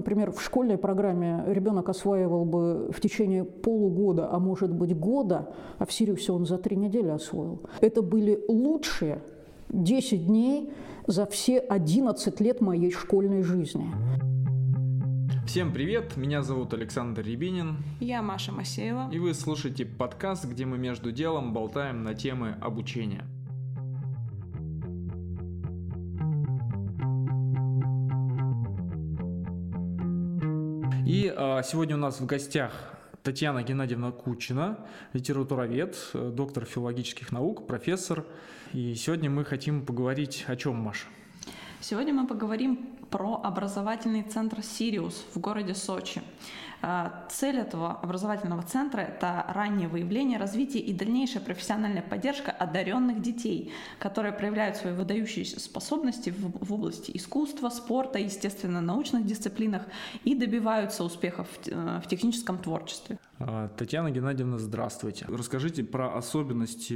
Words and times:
например, 0.00 0.32
в 0.32 0.40
школьной 0.40 0.78
программе 0.78 1.44
ребенок 1.46 1.90
осваивал 1.90 2.46
бы 2.46 2.90
в 2.90 3.00
течение 3.00 3.44
полугода, 3.44 4.30
а 4.32 4.38
может 4.38 4.72
быть 4.72 4.96
года, 4.96 5.50
а 5.78 5.84
в 5.84 5.92
Сириусе 5.92 6.32
он 6.32 6.46
за 6.46 6.56
три 6.56 6.76
недели 6.76 7.08
освоил. 7.08 7.60
Это 7.82 8.00
были 8.00 8.42
лучшие 8.48 9.20
10 9.68 10.26
дней 10.26 10.72
за 11.06 11.26
все 11.26 11.58
11 11.58 12.40
лет 12.40 12.62
моей 12.62 12.90
школьной 12.90 13.42
жизни. 13.42 13.92
Всем 15.46 15.70
привет, 15.70 16.16
меня 16.16 16.42
зовут 16.42 16.72
Александр 16.72 17.22
Рябинин. 17.22 17.76
Я 18.00 18.22
Маша 18.22 18.52
Масеева. 18.52 19.10
И 19.12 19.18
вы 19.18 19.34
слушаете 19.34 19.84
подкаст, 19.84 20.46
где 20.46 20.64
мы 20.64 20.78
между 20.78 21.12
делом 21.12 21.52
болтаем 21.52 22.04
на 22.04 22.14
темы 22.14 22.54
обучения. 22.62 23.26
И 31.10 31.34
а, 31.36 31.60
сегодня 31.64 31.96
у 31.96 31.98
нас 31.98 32.20
в 32.20 32.26
гостях 32.26 32.70
Татьяна 33.24 33.64
Геннадьевна 33.64 34.12
Кучина, 34.12 34.78
литературовед, 35.12 35.96
э, 36.14 36.30
доктор 36.32 36.64
филологических 36.64 37.32
наук, 37.32 37.66
профессор. 37.66 38.24
И 38.72 38.94
сегодня 38.94 39.28
мы 39.28 39.44
хотим 39.44 39.84
поговорить 39.84 40.44
о 40.46 40.54
чем, 40.54 40.76
Маша? 40.76 41.08
Сегодня 41.80 42.14
мы 42.14 42.28
поговорим 42.28 42.99
про 43.10 43.40
образовательный 43.42 44.22
центр 44.22 44.62
«Сириус» 44.62 45.24
в 45.34 45.40
городе 45.40 45.74
Сочи. 45.74 46.22
Э, 46.82 47.10
цель 47.28 47.58
этого 47.58 47.92
образовательного 47.92 48.62
центра– 48.62 49.00
это 49.02 49.44
раннее 49.48 49.88
выявление, 49.88 50.38
развитие 50.38 50.82
и 50.82 50.92
дальнейшая 50.92 51.42
профессиональная 51.42 52.02
поддержка 52.02 52.50
одаренных 52.50 53.20
детей, 53.20 53.72
которые 53.98 54.32
проявляют 54.32 54.76
свои 54.76 54.94
выдающиеся 54.94 55.60
способности 55.60 56.30
в, 56.30 56.72
области 56.72 57.10
искусства, 57.14 57.68
спорта, 57.68 58.18
естественно, 58.18 58.80
научных 58.80 59.26
дисциплинах 59.26 59.82
и 60.24 60.34
добиваются 60.34 61.04
успехов 61.04 61.48
в, 61.48 61.68
э, 61.68 62.02
техническом 62.08 62.58
творчестве. 62.58 63.18
А, 63.38 63.68
Татьяна 63.68 64.10
Геннадьевна, 64.10 64.58
здравствуйте. 64.58 65.26
Расскажите 65.28 65.84
про 65.84 66.16
особенности 66.16 66.94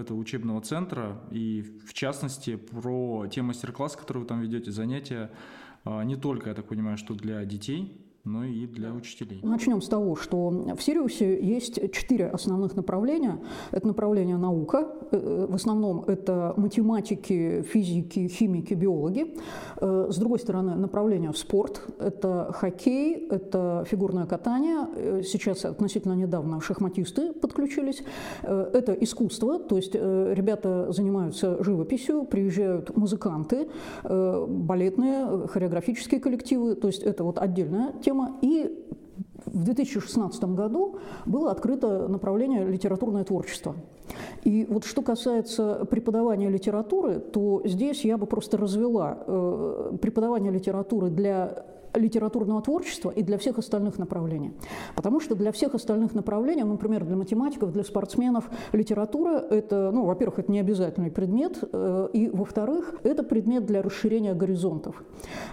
этого 0.00 0.16
учебного 0.18 0.60
центра 0.60 1.20
и, 1.30 1.62
в 1.86 1.92
частности, 1.92 2.56
про 2.56 3.26
те 3.30 3.42
мастер-классы, 3.42 3.98
которые 3.98 4.22
вы 4.22 4.28
там 4.28 4.40
ведете, 4.40 4.70
занятия 4.70 5.30
а, 5.30 5.53
не 5.84 6.16
только, 6.16 6.48
я 6.48 6.54
так 6.54 6.66
понимаю, 6.66 6.96
что 6.96 7.14
для 7.14 7.44
детей, 7.44 8.03
но 8.24 8.44
и 8.44 8.66
для 8.66 8.92
учителей. 8.92 9.40
Начнем 9.42 9.82
с 9.82 9.88
того, 9.88 10.16
что 10.16 10.48
в 10.48 10.82
Сириусе 10.82 11.44
есть 11.44 11.92
четыре 11.92 12.28
основных 12.28 12.74
направления. 12.74 13.38
Это 13.70 13.86
направление 13.86 14.38
наука, 14.38 14.88
э, 15.10 15.46
в 15.48 15.54
основном 15.54 16.04
это 16.06 16.54
математики, 16.56 17.62
физики, 17.62 18.28
химики, 18.28 18.72
биологи. 18.72 19.36
Э, 19.76 20.08
с 20.10 20.16
другой 20.16 20.38
стороны, 20.38 20.74
направление 20.74 21.34
спорт, 21.34 21.82
это 21.98 22.50
хоккей, 22.54 23.28
это 23.28 23.84
фигурное 23.86 24.24
катание. 24.24 24.88
Э, 24.96 25.22
сейчас 25.22 25.66
относительно 25.66 26.14
недавно 26.14 26.60
шахматисты 26.60 27.32
подключились. 27.32 28.02
Это 28.42 28.92
искусство, 28.92 29.58
то 29.58 29.76
есть 29.76 29.94
ребята 29.94 30.92
занимаются 30.92 31.62
живописью, 31.62 32.24
приезжают 32.24 32.96
музыканты, 32.96 33.68
балетные, 34.02 35.46
хореографические 35.48 36.20
коллективы, 36.20 36.74
то 36.74 36.88
есть 36.88 37.02
это 37.02 37.24
вот 37.24 37.38
отдельная 37.38 37.92
тема 38.04 38.13
тема. 38.14 38.38
И 38.40 38.70
в 39.46 39.64
2016 39.64 40.44
году 40.44 40.98
было 41.26 41.50
открыто 41.50 42.08
направление 42.08 42.64
литературное 42.66 43.24
творчество. 43.24 43.74
И 44.44 44.66
вот 44.68 44.84
что 44.84 45.02
касается 45.02 45.86
преподавания 45.90 46.48
литературы, 46.48 47.18
то 47.18 47.62
здесь 47.64 48.04
я 48.04 48.16
бы 48.16 48.26
просто 48.26 48.56
развела 48.56 49.18
э, 49.26 49.96
преподавание 50.00 50.52
литературы 50.52 51.10
для 51.10 51.64
литературного 51.94 52.62
творчества 52.62 53.10
и 53.10 53.22
для 53.22 53.38
всех 53.38 53.58
остальных 53.58 53.98
направлений. 53.98 54.52
Потому 54.94 55.20
что 55.20 55.34
для 55.34 55.52
всех 55.52 55.74
остальных 55.74 56.14
направлений, 56.14 56.62
ну, 56.62 56.72
например, 56.72 57.04
для 57.04 57.16
математиков, 57.16 57.72
для 57.72 57.84
спортсменов, 57.84 58.50
литература– 58.72 59.38
это, 59.50 59.90
ну, 59.92 60.04
во-первых, 60.04 60.40
это 60.40 60.52
не 60.52 60.60
обязательный 60.60 61.10
предмет, 61.10 61.58
э, 61.72 62.08
и, 62.12 62.28
во-вторых, 62.28 62.94
это 63.02 63.22
предмет 63.22 63.66
для 63.66 63.82
расширения 63.82 64.34
горизонтов. 64.34 65.02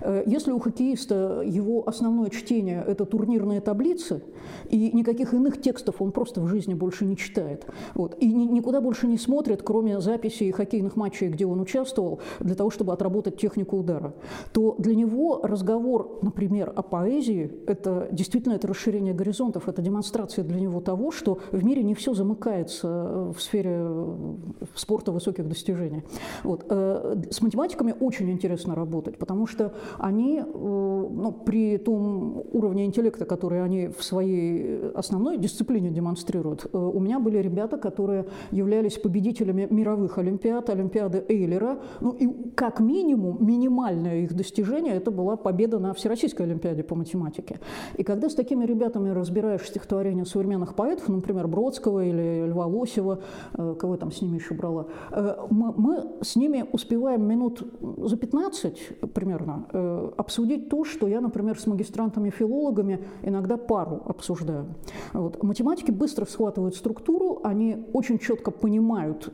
Э, 0.02 0.24
если 0.26 0.52
у 0.52 0.60
хоккеиста 0.60 1.42
его 1.46 1.88
основное 1.88 2.30
чтение– 2.30 2.84
это 2.88 3.06
турнирные 3.06 3.62
таблицы, 3.62 4.24
и 4.70 4.92
никаких 4.94 5.34
иных 5.34 5.62
текстов 5.62 6.02
он 6.02 6.12
просто 6.12 6.42
в 6.42 6.48
жизни 6.48 6.74
больше 6.74 7.06
не 7.06 7.18
читает, 7.18 7.66
вот, 7.94 8.16
и 8.20 8.32
ни, 8.32 8.46
никуда 8.46 8.82
больше 8.82 9.08
не 9.08 9.18
смотрит, 9.18 9.62
кроме 9.64 10.00
записей 10.00 10.52
хоккейных 10.52 10.96
матчей, 10.96 11.30
где 11.30 11.46
он 11.46 11.60
участвовал, 11.62 12.20
для 12.40 12.56
того, 12.56 12.70
чтобы 12.70 12.94
отработать 12.94 13.38
технику 13.38 13.78
удара, 13.78 14.14
то 14.54 14.76
для 14.78 14.96
него 14.96 15.42
разговор 15.44 16.20
например, 16.32 16.72
о 16.76 16.82
поэзии, 16.82 17.52
это 17.68 18.08
действительно 18.12 18.54
это 18.54 18.68
расширение 18.68 19.14
горизонтов, 19.14 19.68
это 19.68 19.82
демонстрация 19.82 20.46
для 20.46 20.62
него 20.62 20.80
того, 20.80 21.12
что 21.12 21.40
в 21.52 21.64
мире 21.64 21.84
не 21.84 21.94
все 21.94 22.14
замыкается 22.14 22.88
э, 22.88 23.34
в 23.36 23.42
сфере 23.42 23.76
э, 23.80 24.36
спорта 24.76 25.12
высоких 25.12 25.48
достижений. 25.48 26.04
Вот. 26.44 26.66
Э, 26.70 27.22
с 27.30 27.42
математиками 27.42 27.94
очень 28.00 28.32
интересно 28.32 28.76
работать, 28.76 29.18
потому 29.18 29.46
что 29.46 29.74
они, 30.00 30.42
ну, 30.42 31.32
при 31.46 31.78
том 31.78 32.44
уровне 32.54 32.86
интеллекта, 32.86 33.26
который 33.26 33.62
они 33.62 33.88
в 33.88 34.02
своей 34.02 34.92
основной 34.96 35.38
дисциплине 35.38 35.90
демонстрируют, 35.90 36.68
у 36.74 37.00
меня 37.00 37.20
были 37.20 37.40
ребята, 37.40 37.78
которые 37.78 38.26
являлись 38.52 38.98
победителями 38.98 39.68
мировых 39.70 40.18
олимпиад, 40.18 40.70
олимпиады 40.70 41.26
Эйлера, 41.28 41.80
ну 42.00 42.12
и 42.12 42.52
как 42.56 42.80
минимум 42.80 43.38
минимальное 43.46 44.22
их 44.22 44.34
достижение– 44.34 44.94
это 44.96 45.12
была 45.12 45.36
победа 45.36 45.80
на 45.80 45.94
всероссийском 45.94 46.21
Всероссийской 46.22 46.46
Олимпиаде 46.46 46.84
по 46.84 46.96
математике. 46.96 47.60
И 47.98 48.04
когда 48.04 48.30
с 48.30 48.36
такими 48.36 48.66
ребятами 48.66 49.10
разбираешь 49.10 49.68
стихотворения 49.68 50.26
современных 50.26 50.76
поэтов, 50.76 51.10
например, 51.10 51.48
Бродского 51.48 52.06
или 52.06 52.46
Льва 52.48 52.68
Лосева, 52.68 53.20
э, 53.54 53.76
кого 53.80 53.94
я 53.94 54.00
там 54.00 54.12
с 54.12 54.22
ними 54.22 54.36
еще 54.36 54.54
брала, 54.54 54.86
э, 55.12 55.36
мы, 55.50 55.74
мы 55.76 56.04
с 56.22 56.36
ними 56.36 56.66
успеваем 56.72 57.24
минут 57.24 57.64
за 57.98 58.18
15 58.18 59.14
примерно 59.14 59.66
э, 59.74 60.12
обсудить 60.18 60.70
то, 60.70 60.84
что 60.84 61.08
я, 61.08 61.22
например, 61.22 61.60
с 61.60 61.66
магистрантами-филологами 61.66 63.00
иногда 63.24 63.58
пару 63.58 64.04
обсуждаю. 64.06 64.66
Вот. 65.14 65.42
Математики 65.42 65.92
быстро 65.92 66.26
схватывают 66.26 66.76
структуру, 66.76 67.42
они 67.44 67.78
очень 67.94 68.20
четко 68.20 68.52
понимают 68.52 69.32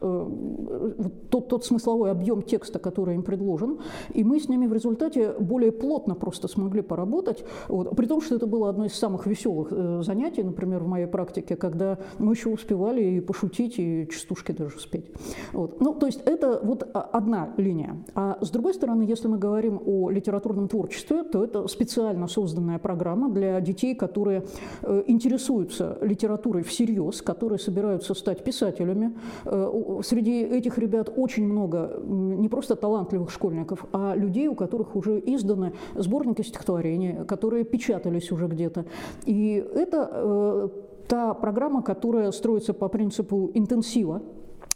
тот, 1.30 1.48
тот 1.50 1.66
смысловой 1.66 2.12
объем 2.12 2.42
текста, 2.42 2.80
который 2.80 3.16
им 3.16 3.24
предложен, 3.24 3.80
и 4.14 4.24
мы 4.24 4.40
с 4.40 4.48
ними 4.48 4.68
в 4.68 4.74
результате 4.74 5.34
более 5.40 5.72
плотно 5.72 6.16
просто 6.16 6.48
смогли 6.48 6.76
могли 6.77 6.81
поработать. 6.81 7.43
Вот. 7.67 7.95
При 7.95 8.05
том, 8.05 8.21
что 8.21 8.35
это 8.35 8.47
было 8.47 8.69
одно 8.69 8.85
из 8.85 8.93
самых 8.93 9.27
веселых 9.27 9.67
э, 9.71 10.01
занятий, 10.03 10.43
например, 10.43 10.83
в 10.83 10.88
моей 10.88 11.07
практике, 11.07 11.55
когда 11.55 11.97
мы 12.19 12.33
еще 12.33 12.49
успевали 12.49 13.01
и 13.03 13.21
пошутить, 13.21 13.79
и 13.79 14.07
частушки 14.11 14.53
даже 14.53 14.79
спеть. 14.79 15.05
Вот. 15.53 15.81
Ну, 15.81 15.93
то 15.93 16.05
есть 16.05 16.21
это 16.25 16.59
вот 16.63 16.83
одна 16.93 17.49
линия. 17.57 17.95
А 18.15 18.38
с 18.41 18.49
другой 18.49 18.73
стороны, 18.73 19.03
если 19.03 19.29
мы 19.29 19.38
говорим 19.38 19.81
о 19.85 20.09
литературном 20.09 20.67
творчестве, 20.67 21.23
то 21.23 21.43
это 21.43 21.67
специально 21.67 22.27
созданная 22.27 22.79
программа 22.79 23.29
для 23.29 23.59
детей, 23.61 23.95
которые 23.95 24.44
э, 24.83 25.03
интересуются 25.07 25.97
литературой 26.01 26.63
всерьез, 26.63 27.21
которые 27.21 27.59
собираются 27.59 28.13
стать 28.13 28.44
писателями. 28.44 29.11
Э, 29.45 30.01
среди 30.03 30.44
этих 30.44 30.77
ребят 30.77 31.09
очень 31.17 31.45
много 31.45 31.99
не 32.07 32.49
просто 32.49 32.75
талантливых 32.75 33.31
школьников, 33.31 33.85
а 33.91 34.15
людей, 34.15 34.47
у 34.47 34.55
которых 34.55 34.95
уже 34.95 35.19
изданы 35.25 35.73
сборники 35.95 36.44
стихотворений 36.44 36.66
стихотворения, 36.67 37.23
которые 37.25 37.63
печатались 37.63 38.31
уже 38.31 38.47
где-то. 38.47 38.85
И 39.25 39.63
это 39.75 40.09
э, 40.11 40.69
та 41.07 41.33
программа, 41.33 41.81
которая 41.81 42.31
строится 42.31 42.73
по 42.73 42.89
принципу 42.89 43.51
интенсива, 43.53 44.22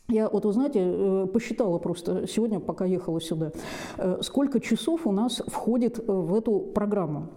я 0.08 0.30
вот, 0.30 0.46
вы 0.46 0.54
знаете, 0.54 0.80
э, 0.82 1.28
посчитала 1.34 1.80
просто 1.80 2.28
сегодня, 2.28 2.60
пока 2.60 2.86
ехала 2.86 3.22
сюда, 3.22 3.52
э, 3.98 4.20
сколько 4.22 4.60
часов 4.60 5.08
у 5.08 5.12
нас 5.12 5.42
входит 5.48 6.00
в 6.08 6.34
эту 6.34 6.60
программу. 6.60 7.28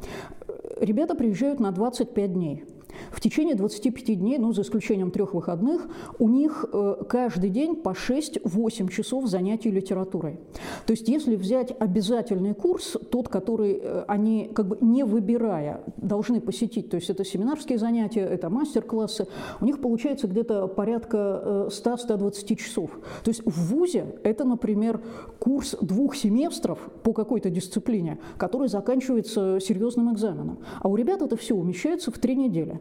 Ребята 0.81 1.15
приезжают 1.15 1.61
на 1.61 1.71
25 1.71 2.33
дней. 2.33 2.65
В 3.11 3.21
течение 3.21 3.55
25 3.55 4.19
дней, 4.19 4.39
ну, 4.39 4.53
за 4.53 4.63
исключением 4.63 5.11
трех 5.11 5.35
выходных, 5.35 5.89
у 6.19 6.29
них 6.29 6.65
э, 6.73 6.97
каждый 7.09 7.51
день 7.51 7.77
по 7.77 7.91
6-8 7.91 8.91
часов 8.91 9.27
занятий 9.27 9.71
литературой. 9.71 10.39
То 10.87 10.93
есть 10.93 11.09
если 11.09 11.37
взять 11.37 11.75
обязательный 11.79 12.55
курс, 12.55 12.97
тот, 13.11 13.29
который 13.29 13.81
э, 13.81 14.05
они 14.09 14.51
как 14.55 14.69
бы 14.69 14.79
не 14.81 15.05
выбирая 15.05 15.83
должны 15.97 16.41
посетить, 16.41 16.91
то 16.91 16.97
есть 16.97 17.11
это 17.11 17.25
семинарские 17.25 17.79
занятия, 17.79 18.21
это 18.21 18.51
мастер-классы, 18.51 19.27
у 19.61 19.65
них 19.65 19.81
получается 19.81 20.27
где-то 20.27 20.67
порядка 20.69 21.69
100-120 21.69 22.53
э, 22.53 22.57
часов. 22.57 22.91
То 23.23 23.31
есть 23.31 23.43
в 23.45 23.75
ВУЗе 23.75 24.17
это, 24.23 24.45
например, 24.45 25.01
курс 25.39 25.77
двух 25.81 26.17
семестров 26.17 26.79
по 27.03 27.13
какой-то 27.13 27.51
дисциплине, 27.51 28.19
который 28.39 28.69
заканчивается 28.69 29.59
серьезным 29.61 30.13
экзаменом. 30.13 30.59
А 30.81 30.89
у 30.89 30.97
ребят 30.97 31.23
это 31.23 31.37
все 31.37 31.55
умещается 31.55 32.11
в 32.11 32.19
три 32.19 32.37
недели. 32.37 32.81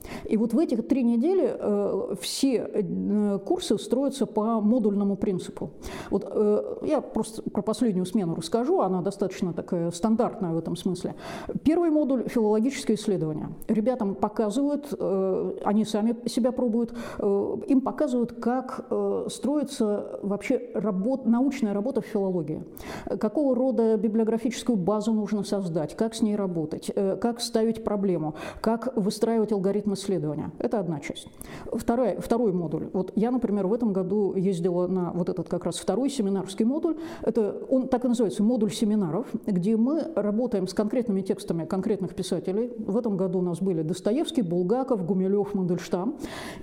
И 0.25 0.37
вот 0.37 0.53
в 0.53 0.59
этих 0.59 0.87
три 0.87 1.03
недели 1.03 1.55
э, 1.57 2.15
все 2.19 2.69
э, 2.73 3.39
курсы 3.45 3.77
строятся 3.77 4.25
по 4.25 4.61
модульному 4.61 5.15
принципу. 5.15 5.71
Вот 6.09 6.27
э, 6.29 6.75
я 6.83 7.01
просто 7.01 7.41
про 7.43 7.61
последнюю 7.61 8.05
смену 8.05 8.35
расскажу, 8.35 8.81
она 8.81 9.01
достаточно 9.01 9.53
такая 9.53 9.91
стандартная 9.91 10.51
в 10.51 10.57
этом 10.57 10.75
смысле. 10.75 11.15
Первый 11.63 11.89
модуль– 11.89 12.23
филологическое 12.27 12.95
исследование. 12.95 13.49
Ребятам 13.67 14.15
показывают, 14.15 14.93
они 15.63 15.85
сами 15.85 16.15
себя 16.27 16.51
пробуют, 16.51 16.93
им 17.19 17.81
показывают, 17.81 18.33
как 18.33 18.85
строится 19.29 20.19
вообще 20.21 20.69
работ, 20.73 21.25
научная 21.25 21.73
работа 21.73 22.01
в 22.01 22.05
филологии, 22.05 22.63
какого 23.19 23.55
рода 23.55 23.97
библиографическую 23.97 24.77
базу 24.77 25.13
нужно 25.13 25.43
создать, 25.43 25.95
как 25.95 26.13
с 26.13 26.21
ней 26.21 26.35
работать, 26.35 26.91
как 27.21 27.41
ставить 27.41 27.83
проблему, 27.83 28.35
как 28.61 28.95
выстраивать 28.95 29.51
алгоритм 29.51 29.91
исследования. 30.01 30.51
Это 30.57 30.79
одна 30.79 30.99
часть. 30.99 31.27
Вторая, 31.71 32.19
второй 32.19 32.51
модуль. 32.51 32.89
Вот 32.93 33.11
я, 33.15 33.31
например, 33.31 33.67
в 33.67 33.73
этом 33.73 33.93
году 33.93 34.33
ездила 34.35 34.87
на 34.87 35.11
вот 35.11 35.29
этот 35.29 35.47
как 35.47 35.65
раз 35.65 35.77
второй 35.77 36.09
семинарский 36.09 36.65
модуль. 36.65 36.97
Это, 37.21 37.55
он 37.69 37.87
так 37.87 38.05
и 38.05 38.07
называется, 38.07 38.43
модуль 38.43 38.71
семинаров, 38.71 39.27
где 39.45 39.77
мы 39.77 40.03
работаем 40.15 40.67
с 40.67 40.73
конкретными 40.73 41.21
текстами 41.21 41.65
конкретных 41.65 42.15
писателей. 42.15 42.71
В 42.77 42.97
этом 42.97 43.17
году 43.17 43.39
у 43.39 43.41
нас 43.41 43.61
были 43.61 43.81
Достоевский, 43.81 44.41
Булгаков, 44.41 45.05
Гумилев, 45.05 45.53
Мандельштам. 45.53 46.15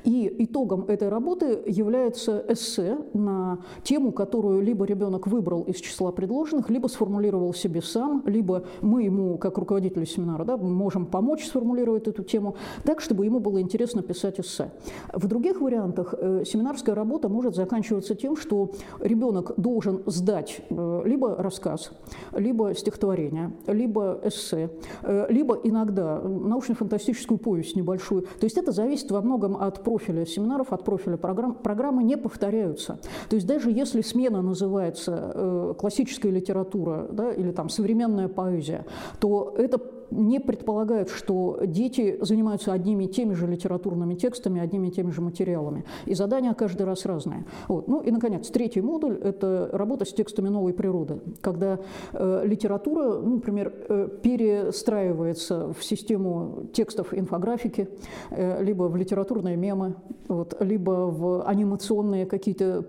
И 0.04 0.34
итогом 0.38 0.84
этой 0.88 1.08
работы 1.08 1.62
является 1.66 2.44
эссе 2.48 2.98
на 3.14 3.58
тему, 3.82 4.12
которую 4.12 4.62
либо 4.62 4.84
ребенок 4.84 5.26
выбрал 5.26 5.62
из 5.62 5.76
числа 5.76 6.12
предложенных, 6.12 6.70
либо 6.70 6.88
сформулировал 6.88 7.54
себе 7.54 7.82
сам, 7.82 8.22
либо 8.26 8.64
мы 8.80 9.02
ему, 9.04 9.38
как 9.38 9.58
руководители 9.58 10.04
семинара, 10.04 10.44
да, 10.44 10.56
можем 10.56 11.06
помочь 11.06 11.46
сформулировать 11.46 12.08
эту 12.08 12.22
тему 12.22 12.56
так, 12.84 13.00
чтобы 13.00 13.17
ему 13.24 13.40
было 13.40 13.60
интересно 13.60 14.02
писать 14.02 14.40
эссе. 14.40 14.70
В 15.12 15.26
других 15.26 15.60
вариантах 15.60 16.14
э, 16.16 16.44
семинарская 16.44 16.94
работа 16.94 17.28
может 17.28 17.54
заканчиваться 17.54 18.14
тем, 18.14 18.36
что 18.36 18.72
ребенок 19.00 19.52
должен 19.56 20.02
сдать 20.06 20.60
э, 20.68 21.02
либо 21.04 21.36
рассказ, 21.36 21.90
либо 22.32 22.74
стихотворение, 22.74 23.52
либо 23.66 24.20
эссе, 24.22 24.70
э, 25.02 25.26
либо 25.30 25.58
иногда 25.64 26.20
научно-фантастическую 26.20 27.38
повесть 27.38 27.76
небольшую. 27.76 28.22
То 28.22 28.44
есть 28.44 28.56
это 28.56 28.72
зависит 28.72 29.10
во 29.10 29.20
многом 29.20 29.56
от 29.56 29.82
профиля 29.82 30.26
семинаров, 30.26 30.72
от 30.72 30.84
профиля 30.84 31.16
программ. 31.16 31.54
Программы 31.54 32.02
не 32.02 32.16
повторяются. 32.16 32.98
То 33.28 33.36
есть 33.36 33.46
даже 33.46 33.70
если 33.70 34.00
смена 34.00 34.42
называется 34.42 35.74
классическая 35.78 36.30
литература 36.30 37.08
да, 37.10 37.32
или 37.32 37.52
там 37.52 37.68
современная 37.68 38.28
поэзия, 38.28 38.84
то 39.20 39.54
это 39.56 39.78
не 40.10 40.40
предполагают, 40.40 41.10
что 41.10 41.60
дети 41.64 42.18
занимаются 42.20 42.72
одними 42.72 43.04
и 43.04 43.08
теми 43.08 43.34
же 43.34 43.46
литературными 43.46 44.14
текстами, 44.14 44.60
одними 44.60 44.88
и 44.88 44.90
теми 44.90 45.10
же 45.10 45.20
материалами. 45.20 45.84
И 46.06 46.14
задания 46.14 46.54
каждый 46.54 46.82
раз 46.86 47.06
разные. 47.06 47.44
Вот. 47.68 47.88
Ну 47.88 48.00
и, 48.00 48.10
наконец, 48.10 48.48
третий 48.48 48.80
модуль– 48.80 49.18
это 49.22 49.70
работа 49.72 50.04
с 50.04 50.12
текстами 50.12 50.48
новой 50.48 50.72
природы, 50.72 51.20
когда 51.40 51.78
э, 52.12 52.42
литература, 52.44 53.18
ну, 53.18 53.36
например, 53.36 53.72
э, 53.88 54.08
перестраивается 54.22 55.72
в 55.72 55.84
систему 55.84 56.66
текстов 56.72 57.14
инфографики, 57.14 57.88
э, 58.30 58.62
либо 58.62 58.84
в 58.84 58.96
литературные 58.96 59.56
мемы, 59.56 59.94
вот, 60.28 60.56
либо 60.60 60.90
в 60.90 61.42
анимационные 61.46 62.26
какие-то 62.26 62.84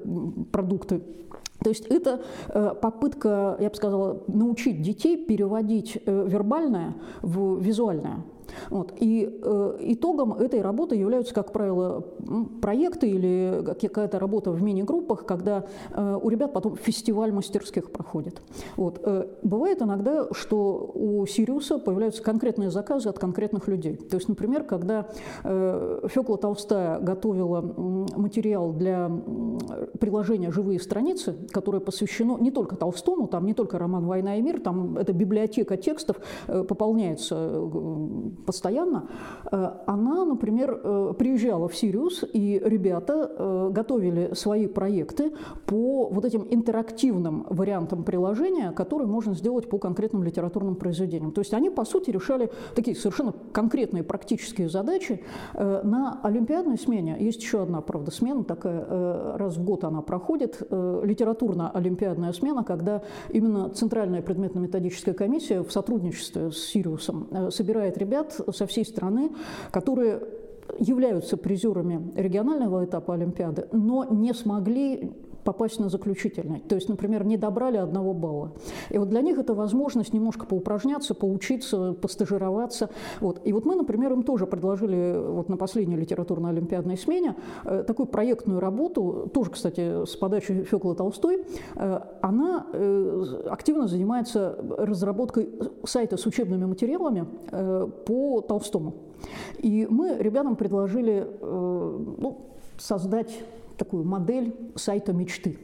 продукты 0.52 1.02
то 1.64 1.70
есть 1.70 1.86
это 1.88 2.22
э, 2.48 2.74
попытка, 2.82 3.58
я 3.60 3.70
бы 3.70 3.76
сказала, 3.76 4.24
научить 4.28 4.82
детей 4.82 5.18
переводить 5.26 6.02
э, 6.06 6.26
вербальное 6.28 6.96
в 7.22 7.60
визуальное. 7.60 8.24
Вот. 8.70 8.94
И 9.00 9.30
э, 9.42 9.78
итогом 9.82 10.34
этой 10.34 10.62
работы 10.62 10.96
являются, 10.96 11.34
как 11.34 11.52
правило, 11.52 12.02
проекты 12.62 13.10
или 13.10 13.64
какая-то 13.82 14.20
работа 14.20 14.52
в 14.52 14.62
мини-группах, 14.62 15.26
когда 15.26 15.66
э, 15.92 16.20
у 16.22 16.30
ребят 16.30 16.54
потом 16.54 16.76
фестиваль 16.76 17.32
мастерских 17.32 17.92
проходит. 17.92 18.42
Вот. 18.76 19.00
Э, 19.04 19.28
бывает 19.44 19.82
иногда, 19.82 20.28
что 20.32 20.92
у 20.94 21.26
Сириуса 21.26 21.80
появляются 21.80 22.24
конкретные 22.24 22.72
заказы 22.72 23.10
от 23.10 23.20
конкретных 23.20 23.68
людей. 23.68 23.96
То 23.96 24.18
есть, 24.18 24.30
например, 24.30 24.64
когда 24.64 25.08
э, 25.44 26.08
Фёкла 26.08 26.38
Толстая 26.38 27.00
готовила 27.00 27.62
материал 28.16 28.72
для 28.72 29.10
приложения 30.00 30.52
«Живые 30.52 30.80
страницы», 30.80 31.36
которое 31.52 31.80
посвящено 31.80 32.38
не 32.38 32.52
только 32.52 32.76
Толстому, 32.76 33.28
там 33.28 33.46
не 33.46 33.54
только 33.54 33.80
роман 33.80 34.06
«Война 34.06 34.38
и 34.38 34.42
мир», 34.42 34.60
там 34.60 34.98
эта 34.98 35.14
библиотека 35.14 35.78
текстов 35.78 36.18
э, 36.48 36.64
пополняется 36.64 37.36
э, 37.36 38.30
постоянно, 38.46 39.08
э, 39.52 39.72
она, 39.86 40.26
например, 40.26 40.80
э, 40.84 41.14
приезжала 41.18 41.68
в 41.68 41.76
Сириус, 41.76 42.24
и 42.34 42.62
ребята 42.64 43.32
э, 43.32 43.70
готовили 43.72 44.34
свои 44.34 44.68
проекты 44.68 45.32
по 45.66 46.10
вот 46.10 46.26
этим 46.26 46.48
интерактивным 46.50 47.46
вариантам 47.50 48.04
приложения, 48.04 48.72
которые 48.72 49.08
можно 49.08 49.34
сделать 49.34 49.70
по 49.70 49.78
конкретным 49.78 50.24
литературным 50.24 50.76
произведениям. 50.76 51.32
То 51.32 51.42
есть 51.42 51.54
они, 51.54 51.70
по 51.70 51.86
сути, 51.86 52.12
решали 52.12 52.52
такие 52.76 52.96
совершенно 52.96 53.34
конкретные 53.52 54.04
практические 54.04 54.70
задачи. 54.70 55.24
На 55.54 56.20
олимпиадной 56.24 56.78
смене 56.78 57.18
есть 57.20 57.42
еще 57.42 57.64
одна, 57.64 57.82
правда, 57.82 58.12
смена 58.12 58.44
такая, 58.44 59.38
раз 59.38 59.58
в 59.58 59.64
год 59.64 59.84
она 59.84 60.02
проходит, 60.02 60.62
литературно-олимпиадная 60.70 62.34
смена, 62.34 62.64
когда 62.64 63.02
именно 63.30 63.70
Центральная 63.70 64.22
предметно-методическая 64.22 65.14
комиссия 65.14 65.62
в 65.64 65.72
сотрудничестве 65.72 66.52
с 66.52 66.58
Сириусом 66.58 67.52
собирает 67.52 67.98
ребят, 67.98 68.29
ребят 68.30 68.56
со 68.56 68.66
всей 68.66 68.86
страны, 68.86 69.32
которые 69.72 70.22
являются 70.80 71.38
призерами 71.38 72.12
регионального 72.16 72.86
этапа 72.86 73.16
Олимпиады, 73.16 73.68
но 73.72 74.06
не 74.06 74.34
смогли 74.34 75.12
попасть 75.44 75.80
на 75.80 75.90
заключительный. 75.90 76.60
То 76.62 76.76
есть, 76.76 76.90
например, 76.90 77.26
не 77.26 77.38
добрали 77.38 77.78
одного 77.78 78.14
балла. 78.14 78.52
И 78.90 78.98
вот 78.98 79.10
для 79.10 79.22
них 79.22 79.38
это 79.38 79.54
возможность 79.54 80.14
немножко 80.14 80.46
поупражняться, 80.46 81.14
поучиться, 81.16 81.94
постажироваться. 81.94 82.90
Вот. 83.20 83.42
И 83.44 83.54
вот 83.54 83.66
мы, 83.66 83.76
например, 83.76 84.14
им 84.14 84.24
тоже 84.24 84.46
предложили 84.46 85.18
вот 85.18 85.50
на 85.50 85.58
последней 85.58 85.96
литературно-олимпиадной 85.98 86.98
смене 86.98 87.36
э, 87.66 87.84
такую 87.86 88.08
проектную 88.08 88.60
работу, 88.60 89.30
тоже, 89.34 89.52
кстати, 89.52 90.06
с 90.06 90.16
подачи 90.16 90.64
Фёклы 90.64 90.96
Толстой. 90.96 91.46
Э, 91.76 92.00
она 92.22 92.68
э, 92.74 93.44
активно 93.50 93.88
занимается 93.88 94.58
разработкой 94.78 95.50
сайта 95.84 96.18
с 96.18 96.26
учебными 96.26 96.66
материалами 96.66 97.26
по 98.06 98.42
Толстому. 98.42 98.94
И 99.58 99.88
мы 99.90 100.18
ребятам 100.18 100.56
предложили 100.56 101.28
ну, 101.42 102.38
создать 102.78 103.44
такую 103.80 104.04
модель 104.04 104.54
сайта 104.76 105.14
мечты. 105.14 105.58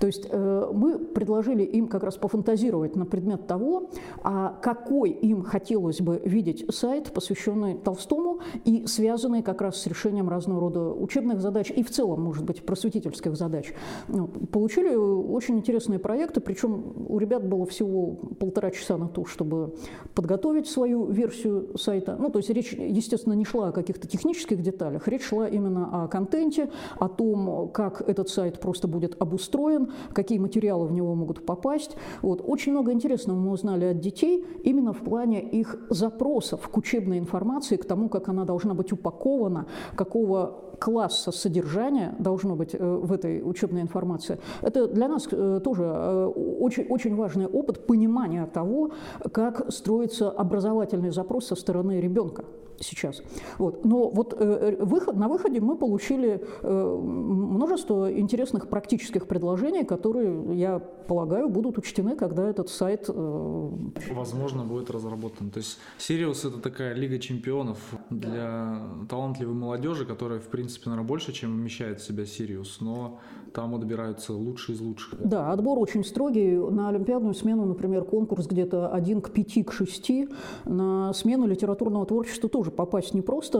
То 0.00 0.06
есть 0.06 0.26
э, 0.30 0.70
мы 0.72 0.98
предложили 0.98 1.62
им 1.62 1.88
как 1.88 2.02
раз 2.02 2.16
пофантазировать 2.16 2.96
на 2.96 3.06
предмет 3.06 3.46
того, 3.46 3.90
а 4.22 4.56
какой 4.62 5.10
им 5.10 5.42
хотелось 5.42 6.00
бы 6.00 6.20
видеть 6.24 6.64
сайт, 6.74 7.12
посвященный 7.12 7.76
Толстому 7.76 8.40
и 8.64 8.86
связанный 8.86 9.42
как 9.42 9.60
раз 9.60 9.80
с 9.80 9.86
решением 9.86 10.28
разного 10.28 10.60
рода 10.60 10.92
учебных 10.92 11.40
задач 11.40 11.70
и 11.70 11.82
в 11.82 11.90
целом, 11.90 12.22
может 12.22 12.44
быть, 12.44 12.64
просветительских 12.64 13.36
задач. 13.36 13.72
Ну, 14.08 14.28
получили 14.28 14.94
очень 14.94 15.58
интересные 15.58 15.98
проекты, 15.98 16.40
причем 16.40 16.92
у 17.08 17.18
ребят 17.18 17.46
было 17.46 17.66
всего 17.66 18.16
полтора 18.38 18.70
часа 18.70 18.96
на 18.96 19.08
то, 19.08 19.24
чтобы 19.24 19.74
подготовить 20.14 20.68
свою 20.68 21.06
версию 21.06 21.76
сайта. 21.78 22.16
Ну, 22.18 22.30
то 22.30 22.38
есть 22.38 22.50
речь, 22.50 22.72
естественно, 22.72 23.34
не 23.34 23.44
шла 23.44 23.68
о 23.68 23.72
каких-то 23.72 24.06
технических 24.06 24.62
деталях, 24.62 25.08
речь 25.08 25.24
шла 25.24 25.48
именно 25.48 26.04
о 26.04 26.08
контенте, 26.08 26.70
о 26.98 27.08
том, 27.08 27.70
как 27.72 28.02
этот 28.08 28.28
сайт 28.28 28.60
просто 28.60 28.88
будет 28.88 29.20
обустроен 29.20 29.45
устроен, 29.46 29.92
какие 30.12 30.38
материалы 30.38 30.86
в 30.86 30.92
него 30.92 31.14
могут 31.14 31.46
попасть. 31.46 31.96
Вот. 32.22 32.42
Очень 32.44 32.72
много 32.72 32.92
интересного 32.92 33.38
мы 33.38 33.52
узнали 33.52 33.84
от 33.86 34.00
детей 34.00 34.44
именно 34.64 34.92
в 34.92 34.98
плане 34.98 35.40
их 35.40 35.76
запросов 35.90 36.68
к 36.68 36.76
учебной 36.76 37.18
информации, 37.18 37.76
к 37.76 37.84
тому, 37.84 38.08
как 38.08 38.28
она 38.28 38.44
должна 38.44 38.74
быть 38.74 38.92
упакована, 38.92 39.66
какого 39.94 40.62
класса 40.78 41.32
содержания 41.32 42.14
должно 42.18 42.56
быть 42.56 42.74
э, 42.74 43.00
в 43.02 43.12
этой 43.12 43.42
учебной 43.42 43.82
информации. 43.82 44.38
Это 44.62 44.88
для 44.88 45.08
нас 45.08 45.28
э, 45.30 45.60
тоже 45.64 45.84
э, 45.84 46.26
очень, 46.60 46.86
очень 46.88 47.14
важный 47.16 47.46
опыт 47.46 47.86
понимания 47.86 48.46
того, 48.46 48.90
как 49.32 49.72
строится 49.72 50.30
образовательный 50.30 51.10
запрос 51.10 51.46
со 51.46 51.54
стороны 51.54 52.00
ребенка 52.00 52.44
сейчас. 52.80 53.22
Вот. 53.58 53.84
Но 53.84 54.10
вот 54.10 54.34
э, 54.38 54.76
выход, 54.80 55.16
на 55.16 55.28
выходе 55.28 55.60
мы 55.60 55.76
получили 55.76 56.42
э, 56.62 57.00
множество 57.02 58.12
интересных 58.12 58.68
практических 58.68 59.26
предложений, 59.26 59.84
которые, 59.84 60.58
я 60.58 60.78
полагаю, 60.78 61.48
будут 61.48 61.78
учтены, 61.78 62.16
когда 62.16 62.48
этот 62.48 62.68
сайт... 62.68 63.06
Э... 63.08 63.70
Возможно, 64.12 64.64
будет 64.64 64.90
разработан. 64.90 65.50
То 65.50 65.58
есть 65.58 65.78
Сириус– 65.98 66.44
это 66.44 66.58
такая 66.60 66.94
лига 66.94 67.18
чемпионов 67.18 67.78
для 68.10 68.82
талантливой 69.08 69.54
молодежи, 69.54 70.04
которая, 70.04 70.40
в 70.40 70.48
принципе, 70.48 70.90
наверное, 70.90 71.08
больше, 71.08 71.32
чем 71.32 71.54
вмещает 71.56 72.00
в 72.00 72.04
себя 72.04 72.26
Сириус, 72.26 72.80
но 72.80 73.20
там 73.56 73.74
отбираются 73.74 74.34
лучшие 74.34 74.76
из 74.76 74.82
лучших. 74.82 75.18
Да, 75.18 75.50
отбор 75.50 75.78
очень 75.78 76.04
строгий. 76.04 76.56
На 76.56 76.90
олимпиадную 76.90 77.32
смену, 77.32 77.64
например, 77.64 78.04
конкурс 78.04 78.46
где-то 78.46 78.88
один 78.88 79.22
к 79.22 79.30
пяти, 79.30 79.62
к 79.62 79.72
шести. 79.72 80.28
На 80.66 81.14
смену 81.14 81.46
литературного 81.46 82.04
творчества 82.04 82.50
тоже 82.50 82.70
попасть 82.70 83.14
непросто. 83.14 83.58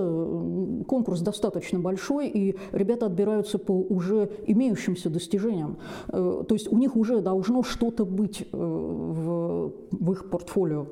Конкурс 0.86 1.22
достаточно 1.22 1.78
большой, 1.80 2.28
и 2.28 2.58
ребята 2.72 3.06
отбираются 3.06 3.58
по 3.58 3.72
уже 3.72 4.30
имеющимся 4.46 5.08
достижениям. 5.08 5.78
Э, 6.08 6.44
то 6.46 6.54
есть 6.54 6.70
у 6.70 6.76
них 6.76 6.94
уже 6.94 7.22
должно 7.22 7.62
что-то 7.62 8.04
быть 8.04 8.42
э, 8.42 8.56
в, 8.56 9.72
их 10.12 10.28
портфолио. 10.28 10.84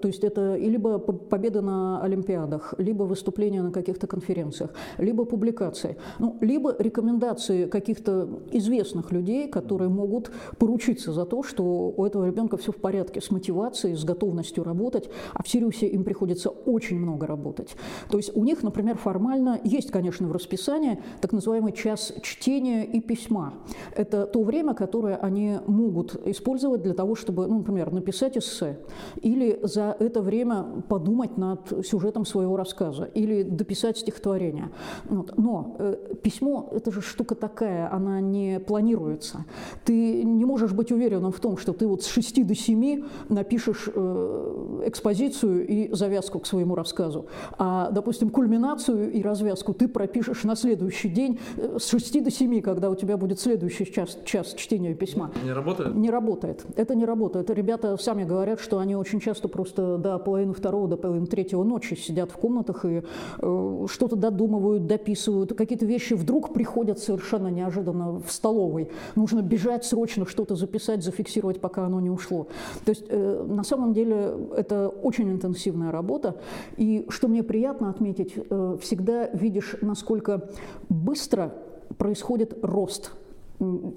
То 0.00 0.06
есть 0.06 0.22
это 0.22 0.56
либо 0.56 0.98
победа 0.98 1.62
на 1.62 2.00
Олимпиадах, 2.00 2.74
либо 2.78 3.02
выступления 3.02 3.62
на 3.62 3.72
каких-то 3.72 4.06
конференциях, 4.06 4.70
либо 4.98 5.24
публикации, 5.24 5.96
ну, 6.20 6.36
либо 6.40 6.76
рекомендации 6.78 7.66
каких-то 7.66 8.28
известных 8.52 9.12
людей, 9.12 9.48
которые 9.48 9.88
могут 9.88 10.30
поручиться 10.58 11.12
за 11.12 11.24
то, 11.24 11.42
что 11.42 11.64
у 11.96 12.04
этого 12.04 12.26
ребенка 12.26 12.56
все 12.56 12.72
в 12.72 12.76
порядке 12.76 13.20
с 13.20 13.30
мотивацией, 13.30 13.96
с 13.96 14.04
готовностью 14.04 14.64
работать, 14.64 15.08
а 15.32 15.42
в 15.42 15.48
Сириусе 15.48 15.86
им 15.86 16.04
приходится 16.04 16.50
очень 16.50 16.98
много 16.98 17.26
работать. 17.26 17.74
То 18.10 18.16
есть 18.16 18.36
у 18.36 18.44
них, 18.44 18.62
например, 18.62 18.96
формально 18.96 19.60
есть, 19.64 19.90
конечно, 19.90 20.28
в 20.28 20.32
расписании 20.32 21.02
так 21.20 21.32
называемый 21.32 21.72
час 21.72 22.12
чтения 22.22 22.84
и 22.84 23.00
письма. 23.00 23.54
Это 23.96 24.26
то 24.26 24.42
время, 24.42 24.74
которое 24.74 25.16
они 25.16 25.58
могут 25.66 26.14
использовать 26.26 26.82
для 26.82 26.94
того, 26.94 27.14
чтобы, 27.14 27.46
ну, 27.46 27.58
например, 27.58 27.92
написать 27.92 28.36
эссе 28.36 28.78
или 29.20 29.58
за 29.62 29.96
это 29.98 30.20
время 30.20 30.82
подумать 30.88 31.36
над 31.36 31.86
сюжетом 31.86 32.24
своего 32.24 32.56
рассказа 32.56 33.04
или 33.04 33.42
дописать 33.42 33.98
стихотворение. 33.98 34.70
Вот. 35.04 35.36
Но 35.36 35.76
э, 35.78 35.96
письмо– 36.22 36.68
это 36.72 36.90
же 36.90 37.00
штука 37.00 37.34
такая, 37.34 37.92
она 37.92 38.20
не 38.20 38.41
планируется. 38.66 39.44
Ты 39.84 40.24
не 40.24 40.44
можешь 40.44 40.72
быть 40.72 40.92
уверенным 40.92 41.32
в 41.32 41.40
том, 41.40 41.56
что 41.56 41.72
ты 41.72 41.86
вот 41.86 42.02
с 42.02 42.06
6 42.06 42.46
до 42.46 42.54
7 42.54 43.04
напишешь 43.28 43.88
э, 43.94 44.82
экспозицию 44.86 45.66
и 45.66 45.92
завязку 45.94 46.38
к 46.40 46.46
своему 46.46 46.74
рассказу, 46.74 47.26
а, 47.58 47.90
допустим, 47.90 48.30
кульминацию 48.30 49.12
и 49.12 49.22
развязку 49.22 49.74
ты 49.74 49.88
пропишешь 49.88 50.44
на 50.44 50.56
следующий 50.56 51.08
день 51.08 51.38
э, 51.56 51.78
с 51.78 51.88
6 51.88 52.22
до 52.24 52.30
7, 52.30 52.60
когда 52.60 52.90
у 52.90 52.94
тебя 52.94 53.16
будет 53.16 53.40
следующий 53.40 53.90
час, 53.90 54.18
час 54.24 54.54
чтения 54.54 54.94
письма. 54.94 55.30
Не 55.44 55.52
работает? 55.52 55.94
Не 55.94 56.10
работает. 56.10 56.64
Это 56.76 56.94
не 56.94 57.04
работает. 57.04 57.50
Ребята 57.50 57.96
сами 57.96 58.24
говорят, 58.24 58.60
что 58.60 58.78
они 58.78 58.96
очень 58.96 59.20
часто 59.20 59.48
просто 59.48 59.98
до 59.98 60.18
половины 60.18 60.54
второго, 60.54 60.88
до 60.88 60.96
половины 60.96 61.26
третьего 61.26 61.64
ночи 61.64 61.94
сидят 61.94 62.30
в 62.30 62.36
комнатах 62.36 62.84
и 62.84 63.02
э, 63.38 63.86
что-то 63.88 64.16
додумывают, 64.16 64.86
дописывают. 64.86 65.54
Какие-то 65.56 65.86
вещи 65.86 66.14
вдруг 66.14 66.52
приходят 66.52 66.98
совершенно 66.98 67.48
неожиданно 67.48 68.20
в 68.22 68.32
столовой. 68.32 68.88
Нужно 69.16 69.42
бежать 69.42 69.84
срочно, 69.84 70.26
что-то 70.26 70.54
записать, 70.56 71.02
зафиксировать, 71.02 71.60
пока 71.60 71.86
оно 71.86 72.00
не 72.00 72.10
ушло. 72.10 72.48
То 72.84 72.90
есть 72.90 73.04
э, 73.08 73.46
на 73.48 73.64
самом 73.64 73.92
деле 73.92 74.34
это 74.56 74.88
очень 74.88 75.30
интенсивная 75.30 75.90
работа. 75.90 76.36
И 76.76 77.06
что 77.08 77.28
мне 77.28 77.42
приятно 77.42 77.90
отметить, 77.90 78.34
э, 78.36 78.76
всегда 78.80 79.28
видишь, 79.28 79.76
насколько 79.80 80.48
быстро 80.88 81.54
происходит 81.98 82.58
рост 82.62 83.12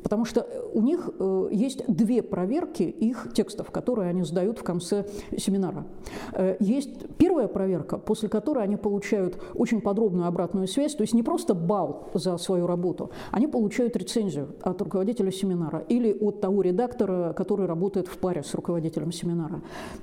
Потому 0.03 0.25
что 0.25 0.47
у 0.73 0.81
них 0.81 1.09
э, 1.17 1.47
есть 1.51 1.83
две 1.87 2.21
проверки 2.21 2.83
их 2.83 3.29
текстов, 3.33 3.71
которые 3.71 4.09
они 4.09 4.23
сдают 4.23 4.59
в 4.59 4.63
конце 4.63 5.05
семинара. 5.37 5.85
Э, 6.33 6.55
есть 6.59 7.15
первая 7.17 7.47
проверка, 7.47 7.97
после 7.97 8.29
которой 8.29 8.63
они 8.63 8.75
получают 8.75 9.41
очень 9.55 9.81
подробную 9.81 10.27
обратную 10.27 10.67
связь, 10.67 10.93
то 10.93 11.01
есть 11.01 11.13
не 11.13 11.23
просто 11.23 11.55
балл 11.55 12.09
за 12.13 12.37
свою 12.37 12.67
работу, 12.67 13.09
они 13.31 13.47
получают 13.47 13.95
рецензию 13.95 14.55
от 14.61 14.81
руководителя 14.81 15.31
семинара 15.31 15.79
или 15.89 16.13
от 16.13 16.41
того 16.41 16.61
редактора, 16.61 17.33
который 17.33 17.65
работает 17.65 18.07
в 18.07 18.17
паре 18.17 18.43
с 18.43 18.53
руководителем 18.53 19.11
семинара. 19.11 19.61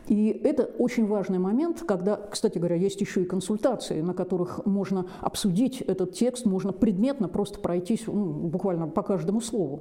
И 0.08 0.28
это 0.28 0.64
очень 0.78 1.06
важный 1.06 1.38
момент, 1.38 1.84
когда, 1.86 2.16
кстати 2.16 2.58
говоря, 2.58 2.76
есть 2.76 3.00
еще 3.00 3.22
и 3.22 3.24
консультации, 3.26 4.00
на 4.00 4.14
которых 4.14 4.66
можно 4.66 5.06
обсудить 5.20 5.82
этот 5.82 6.14
текст, 6.14 6.46
можно 6.46 6.72
предметно 6.72 7.28
просто 7.28 7.60
пройтись 7.60 8.06
ну, 8.06 8.24
буквально 8.24 8.88
по 8.88 9.02
каждому 9.02 9.40
słowo. 9.52 9.78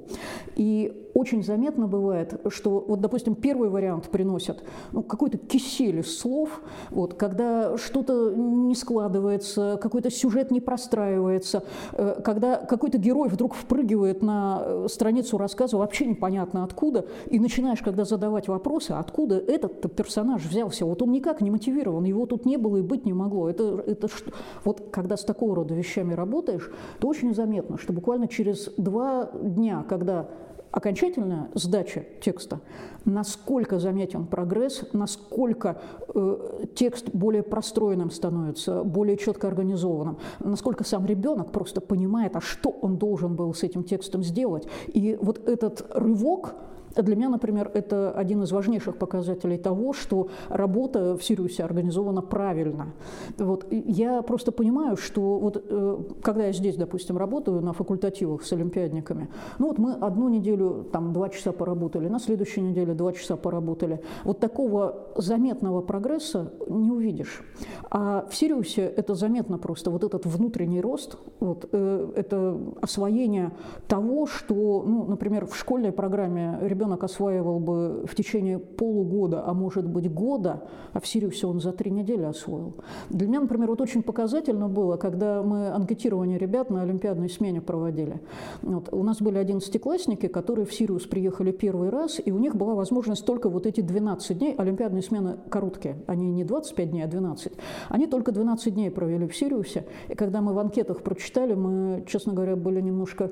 I 0.56 0.90
Очень 1.14 1.42
заметно 1.42 1.86
бывает, 1.86 2.40
что, 2.48 2.84
вот, 2.86 3.00
допустим, 3.00 3.34
первый 3.34 3.68
вариант 3.68 4.08
приносят 4.08 4.62
ну, 4.92 5.02
какой-то 5.02 5.36
кисель 5.36 6.00
из 6.00 6.18
слов, 6.18 6.62
вот, 6.90 7.14
когда 7.14 7.76
что-то 7.76 8.32
не 8.34 8.74
складывается, 8.74 9.78
какой-то 9.82 10.10
сюжет 10.10 10.50
не 10.50 10.60
простраивается, 10.60 11.64
э, 11.92 12.20
когда 12.24 12.56
какой-то 12.56 12.96
герой 12.96 13.28
вдруг 13.28 13.54
впрыгивает 13.54 14.22
на 14.22 14.62
э, 14.64 14.86
страницу 14.88 15.36
рассказа 15.36 15.76
вообще 15.76 16.06
непонятно 16.06 16.64
откуда, 16.64 17.04
и 17.26 17.38
начинаешь, 17.38 17.82
когда 17.82 18.04
задавать 18.04 18.48
вопросы, 18.48 18.92
откуда 18.92 19.36
этот 19.36 19.94
персонаж 19.94 20.42
взялся, 20.44 20.86
вот 20.86 21.02
он 21.02 21.12
никак 21.12 21.42
не 21.42 21.50
мотивирован, 21.50 22.04
его 22.04 22.24
тут 22.24 22.46
не 22.46 22.56
было 22.56 22.78
и 22.78 22.82
быть 22.82 23.04
не 23.04 23.12
могло. 23.12 23.50
Это, 23.50 23.82
это 23.86 24.08
что? 24.08 24.32
Вот 24.64 24.88
когда 24.90 25.18
с 25.18 25.24
такого 25.24 25.56
рода 25.56 25.74
вещами 25.74 26.14
работаешь, 26.14 26.70
то 27.00 27.08
очень 27.08 27.34
заметно, 27.34 27.76
что 27.76 27.92
буквально 27.92 28.28
через 28.28 28.70
два 28.76 29.30
дня, 29.34 29.84
когда 29.86 30.28
окончательная 30.72 31.50
сдача 31.54 32.04
текста, 32.20 32.60
насколько 33.04 33.78
заметен 33.78 34.26
прогресс, 34.26 34.82
насколько 34.92 35.80
э, 36.14 36.64
текст 36.74 37.10
более 37.12 37.42
простроенным 37.42 38.10
становится, 38.10 38.82
более 38.82 39.16
четко 39.16 39.48
организованным, 39.48 40.18
насколько 40.40 40.82
сам 40.82 41.06
ребенок 41.06 41.52
просто 41.52 41.80
понимает, 41.80 42.34
а 42.36 42.40
что 42.40 42.70
он 42.70 42.96
должен 42.96 43.36
был 43.36 43.54
с 43.54 43.62
этим 43.62 43.84
текстом 43.84 44.22
сделать. 44.22 44.66
И 44.88 45.18
вот 45.20 45.46
этот 45.46 45.86
рывок, 45.90 46.54
для 46.96 47.16
меня, 47.16 47.28
например, 47.28 47.70
это 47.74 48.10
один 48.10 48.42
из 48.42 48.52
важнейших 48.52 48.96
показателей 48.96 49.58
того, 49.58 49.92
что 49.92 50.28
работа 50.48 51.16
в 51.16 51.22
Сириусе 51.22 51.64
организована 51.64 52.22
правильно. 52.22 52.92
Вот. 53.38 53.66
Я 53.70 54.22
просто 54.22 54.52
понимаю, 54.52 54.96
что 54.96 55.38
вот, 55.38 55.64
э, 55.68 55.98
когда 56.22 56.46
я 56.46 56.52
здесь, 56.52 56.76
допустим, 56.76 57.16
работаю 57.16 57.60
на 57.60 57.72
факультативах 57.72 58.44
с 58.44 58.52
олимпиадниками, 58.52 59.28
ну 59.58 59.68
вот 59.68 59.78
мы 59.78 59.92
одну 59.92 60.28
неделю 60.28 60.86
там 60.92 61.12
два 61.12 61.28
часа 61.28 61.52
поработали, 61.52 62.08
на 62.08 62.18
следующей 62.18 62.60
неделе 62.60 62.94
два 62.94 63.12
часа 63.12 63.36
поработали. 63.36 64.00
Вот 64.24 64.40
такого 64.40 65.08
заметного 65.16 65.80
прогресса 65.80 66.52
не 66.68 66.90
увидишь. 66.90 67.42
А 67.90 68.26
в 68.28 68.34
Сириусе 68.34 68.82
это 68.82 69.14
заметно 69.14 69.58
просто, 69.58 69.90
вот 69.90 70.04
этот 70.04 70.26
внутренний 70.26 70.80
рост, 70.80 71.16
вот, 71.40 71.68
э, 71.72 72.12
это 72.16 72.58
освоение 72.80 73.52
того, 73.88 74.26
что, 74.26 74.84
ну, 74.86 75.04
например, 75.04 75.46
в 75.46 75.56
школьной 75.56 75.92
программе 75.92 76.58
ребенок 76.62 76.81
ребенок 76.82 77.04
осваивал 77.04 77.60
бы 77.60 78.04
в 78.06 78.14
течение 78.16 78.58
полугода, 78.58 79.44
а 79.46 79.54
может 79.54 79.86
быть 79.86 80.12
года, 80.12 80.64
а 80.92 80.98
в 80.98 81.06
Сириусе 81.06 81.46
он 81.46 81.60
за 81.60 81.72
три 81.72 81.92
недели 81.92 82.24
освоил. 82.24 82.74
Для 83.08 83.28
меня, 83.28 83.40
например, 83.40 83.68
вот 83.68 83.80
очень 83.80 84.02
показательно 84.02 84.68
было, 84.68 84.96
когда 84.96 85.44
мы 85.44 85.68
анкетирование 85.68 86.38
ребят 86.38 86.70
на 86.70 86.82
олимпиадной 86.82 87.30
смене 87.30 87.60
проводили. 87.60 88.20
Вот, 88.62 88.92
у 88.92 89.04
нас 89.04 89.22
были 89.22 89.38
одиннадцатиклассники, 89.38 90.26
которые 90.26 90.66
в 90.66 90.74
Сириус 90.74 91.06
приехали 91.06 91.52
первый 91.52 91.90
раз, 91.90 92.20
и 92.24 92.32
у 92.32 92.38
них 92.38 92.56
была 92.56 92.74
возможность 92.74 93.24
только 93.24 93.48
вот 93.48 93.66
эти 93.66 93.80
12 93.80 94.38
дней, 94.38 94.54
олимпиадные 94.56 95.02
смены 95.02 95.36
короткие, 95.50 96.02
они 96.08 96.32
не 96.32 96.42
25 96.42 96.90
дней, 96.90 97.02
а 97.02 97.06
12. 97.06 97.52
Они 97.90 98.08
только 98.08 98.32
12 98.32 98.74
дней 98.74 98.90
провели 98.90 99.28
в 99.28 99.36
Сириусе, 99.36 99.86
и 100.08 100.14
когда 100.14 100.40
мы 100.40 100.52
в 100.52 100.58
анкетах 100.58 101.02
прочитали, 101.02 101.54
мы, 101.54 102.04
честно 102.08 102.32
говоря, 102.32 102.56
были 102.56 102.80
немножко 102.80 103.30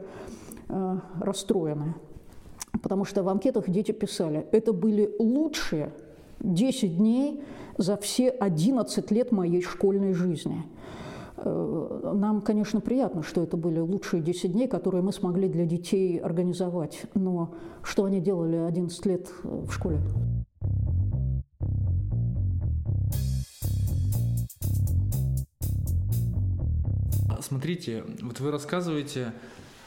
э, 0.69 0.99
расстроены. 1.21 1.95
Потому 2.83 3.05
что 3.05 3.23
в 3.23 3.29
анкетах 3.29 3.69
дети 3.69 3.93
писали, 3.93 4.47
это 4.53 4.73
были 4.73 5.11
лучшие 5.19 5.93
10 6.41 6.97
дней 6.97 7.43
за 7.77 7.97
все 7.97 8.29
11 8.29 9.11
лет 9.11 9.33
моей 9.33 9.63
школьной 9.63 10.13
жизни. 10.13 10.65
Э, 11.37 12.13
нам, 12.15 12.43
конечно, 12.43 12.81
приятно, 12.81 13.23
что 13.23 13.43
это 13.43 13.57
были 13.57 13.81
лучшие 13.81 14.23
10 14.23 14.53
дней, 14.53 14.69
которые 14.69 15.03
мы 15.03 15.13
смогли 15.13 15.49
для 15.49 15.65
детей 15.65 16.19
организовать. 16.19 17.03
Но 17.15 17.55
что 17.83 18.05
они 18.05 18.21
делали 18.21 18.57
11 18.57 19.07
лет 19.07 19.29
в 19.43 19.71
школе? 19.73 19.99
Смотрите, 27.41 28.05
вот 28.23 28.39
вы 28.41 28.51
рассказываете 28.51 29.33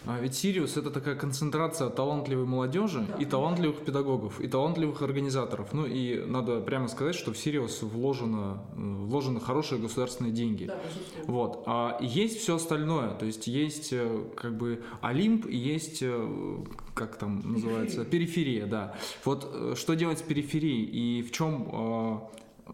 а 0.05 0.19
ведь 0.19 0.35
Сириус 0.35 0.75
это 0.77 0.91
такая 0.91 1.15
концентрация 1.15 1.89
талантливой 1.89 2.45
молодежи 2.45 3.05
да. 3.07 3.15
и 3.15 3.25
талантливых 3.25 3.85
педагогов, 3.85 4.41
и 4.41 4.47
талантливых 4.47 5.01
организаторов. 5.01 5.73
Ну 5.73 5.85
и 5.85 6.23
надо 6.25 6.59
прямо 6.59 6.87
сказать, 6.87 7.15
что 7.15 7.31
в 7.31 7.37
Сириус 7.37 7.81
вложено, 7.81 8.63
вложены 8.75 9.39
хорошие 9.39 9.79
государственные 9.79 10.33
деньги. 10.33 10.65
Да, 10.65 10.79
вот. 11.25 11.63
А 11.65 11.97
есть 12.01 12.39
все 12.39 12.55
остальное, 12.55 13.11
то 13.11 13.25
есть 13.25 13.47
есть 13.47 13.93
э, 13.93 14.23
как 14.35 14.57
бы 14.57 14.83
Олимп 15.01 15.45
и 15.45 15.55
есть 15.55 15.99
э, 16.01 16.57
как 16.93 17.17
там 17.17 17.41
называется 17.43 18.03
периферия, 18.03 18.65
да. 18.65 18.95
Вот 19.23 19.49
э, 19.53 19.73
что 19.77 19.93
делать 19.93 20.19
с 20.19 20.21
периферией 20.21 20.83
и 20.83 21.21
в 21.21 21.31
чем 21.31 22.29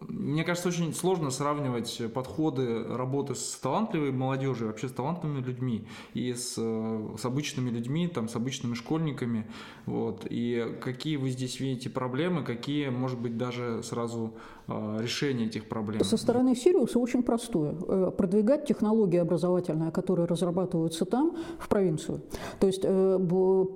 мне 0.08 0.44
кажется, 0.44 0.68
очень 0.68 0.94
сложно 0.94 1.30
сравнивать 1.30 2.00
подходы 2.14 2.84
работы 2.84 3.34
с 3.34 3.56
талантливой 3.56 4.12
молодежью, 4.12 4.68
вообще 4.68 4.88
с 4.88 4.92
талантливыми 4.92 5.40
людьми 5.40 5.84
и 6.14 6.32
с, 6.32 6.54
с 6.54 7.24
обычными 7.24 7.70
людьми, 7.70 8.06
там, 8.06 8.28
с 8.28 8.36
обычными 8.36 8.74
школьниками. 8.74 9.46
Вот. 9.86 10.26
И 10.30 10.76
какие 10.80 11.16
вы 11.16 11.30
здесь 11.30 11.58
видите 11.60 11.90
проблемы, 11.90 12.44
какие, 12.44 12.88
может 12.88 13.20
быть, 13.20 13.36
даже 13.36 13.82
сразу 13.82 14.34
э, 14.68 14.98
решения 15.00 15.46
этих 15.46 15.68
проблем? 15.68 16.04
Со 16.04 16.16
стороны 16.16 16.54
Сириуса 16.54 16.98
очень 16.98 17.22
простое. 17.22 17.74
Э, 17.88 18.12
продвигать 18.16 18.66
технологии 18.66 19.18
образовательные, 19.18 19.90
которые 19.90 20.26
разрабатываются 20.26 21.04
там, 21.04 21.36
в 21.58 21.68
провинцию. 21.68 22.22
То 22.60 22.66
есть 22.68 22.82
э, 22.84 23.18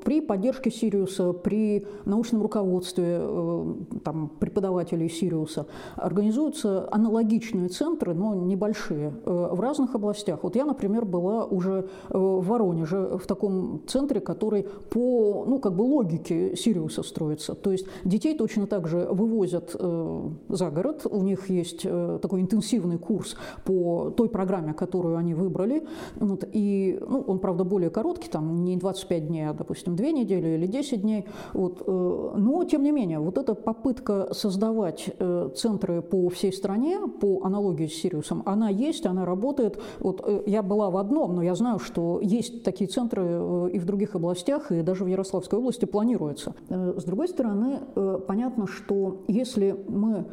при 0.05 0.21
поддержке 0.21 0.71
Сириуса, 0.71 1.33
при 1.33 1.87
научном 2.05 2.43
руководстве 2.43 3.19
там, 4.05 4.29
преподавателей 4.39 5.09
Сириуса 5.09 5.67
организуются 6.05 6.87
аналогичные 6.91 7.69
центры, 7.69 8.15
но 8.15 8.35
небольшие, 8.35 9.15
э, 9.25 9.49
в 9.53 9.61
разных 9.61 9.95
областях. 9.95 10.41
Вот 10.43 10.55
я, 10.55 10.65
например, 10.65 11.05
была 11.05 11.45
уже 11.45 11.89
э, 12.11 12.19
в 12.19 12.47
Воронеже 12.47 13.19
в 13.19 13.27
таком 13.27 13.81
центре, 13.87 14.21
который 14.21 14.67
по 14.91 15.45
ну, 15.49 15.59
как 15.59 15.75
бы 15.75 15.83
логике 15.83 16.57
Сириуса 16.57 17.03
строится. 17.03 17.55
То 17.55 17.73
есть 17.73 17.87
детей 18.05 18.37
точно 18.37 18.67
так 18.67 18.87
же 18.87 19.09
вывозят 19.11 19.75
э, 19.79 20.29
за 20.49 20.71
город, 20.71 21.07
у 21.11 21.23
них 21.23 21.49
есть 21.49 21.83
такой 21.83 22.41
интенсивный 22.41 22.99
курс 22.99 23.37
по 23.65 24.11
той 24.11 24.29
программе, 24.29 24.75
которую 24.75 25.17
они 25.17 25.35
выбрали. 25.35 25.87
Вот, 26.17 26.45
и 26.53 26.99
ну, 27.09 27.21
он, 27.21 27.39
правда, 27.39 27.65
более 27.65 27.91
короткий, 27.91 28.29
там 28.29 28.65
не 28.65 28.77
25 28.77 29.29
дней, 29.29 29.49
а, 29.49 29.55
допустим, 29.55 29.97
2 29.97 30.07
недели 30.11 30.49
или 30.49 30.67
10 30.67 31.01
дней. 31.01 31.25
Вот, 31.53 31.87
но, 31.87 32.65
тем 32.65 32.83
не 32.83 32.93
менее, 32.93 33.19
вот 33.19 33.39
эта 33.39 33.55
попытка 33.55 34.35
создавать 34.35 35.11
центры 35.55 35.94
по 36.03 36.29
всей 36.29 36.53
стране, 36.53 37.01
по 37.21 37.43
аналогии 37.45 37.87
с 37.87 37.95
Сириусом, 37.95 38.43
она 38.47 38.69
есть, 38.69 39.07
она 39.07 39.25
работает. 39.25 39.81
Вот 40.01 40.23
э, 40.25 40.43
я 40.47 40.63
была 40.63 40.91
в 40.91 40.97
одном, 40.97 41.35
но 41.35 41.43
я 41.43 41.55
знаю, 41.55 41.79
что 41.79 42.21
есть 42.23 42.63
такие 42.63 42.89
центры 42.89 43.23
э, 43.25 43.71
и 43.73 43.79
в 43.79 43.85
других 43.85 44.15
областях, 44.15 44.73
и 44.73 44.83
даже 44.83 45.05
в 45.05 45.07
Ярославской 45.07 45.59
области 45.59 45.85
планируется. 45.85 46.55
Э, 46.69 46.95
с 46.99 47.05
другой 47.05 47.29
стороны, 47.29 47.81
понятно, 48.27 48.67
что 48.67 49.25
если 49.29 49.77
мы 49.89 50.27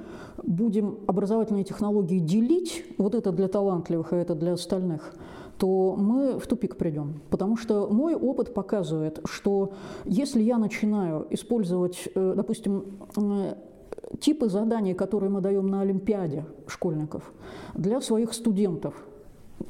будем 0.44 1.00
образовательные 1.08 1.63
технологии 1.63 2.20
делить, 2.20 2.86
вот 2.98 3.15
это 3.15 3.32
для 3.32 3.48
талантливых, 3.48 4.13
а 4.13 4.18
это 4.18 4.36
для 4.36 4.53
остальных, 4.53 5.13
то 5.58 5.96
мы 5.96 6.39
в 6.39 6.48
тупик 6.48 6.75
придем. 6.75 7.22
Потому 7.30 7.56
что 7.56 7.88
мой 7.88 8.15
опыт 8.15 8.53
показывает, 8.53 9.20
что 9.25 9.74
если 10.06 10.41
я 10.41 10.58
начинаю 10.58 11.27
использовать, 11.30 12.08
допустим, 12.15 12.98
типы 14.20 14.50
заданий, 14.50 14.94
которые 14.94 15.30
мы 15.30 15.41
даем 15.41 15.68
на 15.68 15.82
Олимпиаде 15.82 16.46
школьников, 16.68 17.32
для 17.74 18.01
своих 18.01 18.34
студентов– 18.34 18.94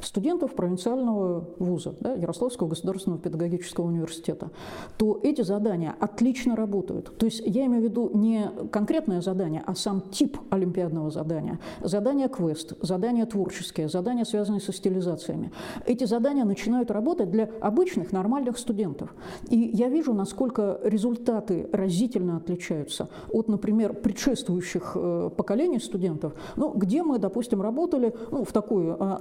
студентов 0.02 0.54
провинциального 0.56 1.48
вуза, 1.60 1.96
да, 2.00 2.14
Ярославского 2.14 2.68
государственного 2.68 3.22
педагогического 3.22 3.86
университета, 3.86 4.52
то 4.98 5.20
эти 5.24 5.42
задания 5.42 5.96
отлично 6.00 6.56
работают. 6.56 7.18
То 7.18 7.26
есть 7.26 7.42
я 7.46 7.66
имею 7.66 7.82
в 7.82 7.86
виду 7.86 8.12
не 8.14 8.50
конкретное 8.72 9.22
задание, 9.22 9.64
а 9.66 9.76
сам 9.76 10.02
тип 10.12 10.38
олимпиадного 10.50 11.12
задания. 11.12 11.60
Задание 11.82 12.30
квест, 12.30 12.74
задания 12.82 13.26
творческие, 13.26 13.90
задания, 13.90 14.24
связанные 14.24 14.62
со 14.62 14.74
стилизациями. 14.74 15.52
Эти 15.86 16.06
задания 16.06 16.46
начинают 16.46 16.92
работать 16.92 17.32
для 17.32 17.50
обычных 17.62 18.12
нормальных 18.12 18.58
студентов. 18.58 19.14
И 19.50 19.58
я 19.58 19.90
вижу, 19.90 20.14
насколько 20.14 20.80
результаты 20.84 21.70
разительно 21.72 22.38
отличаются 22.38 23.10
от, 23.32 23.48
например, 23.48 23.94
предшествующих 23.94 24.94
э, 24.96 25.30
поколений 25.36 25.80
студентов, 25.80 26.34
ну, 26.56 26.74
где 26.74 27.04
мы, 27.04 27.20
допустим, 27.20 27.62
работали 27.62 28.14
ну, 28.32 28.44
в 28.44 28.52
такой 28.52 28.88
э, 28.88 29.18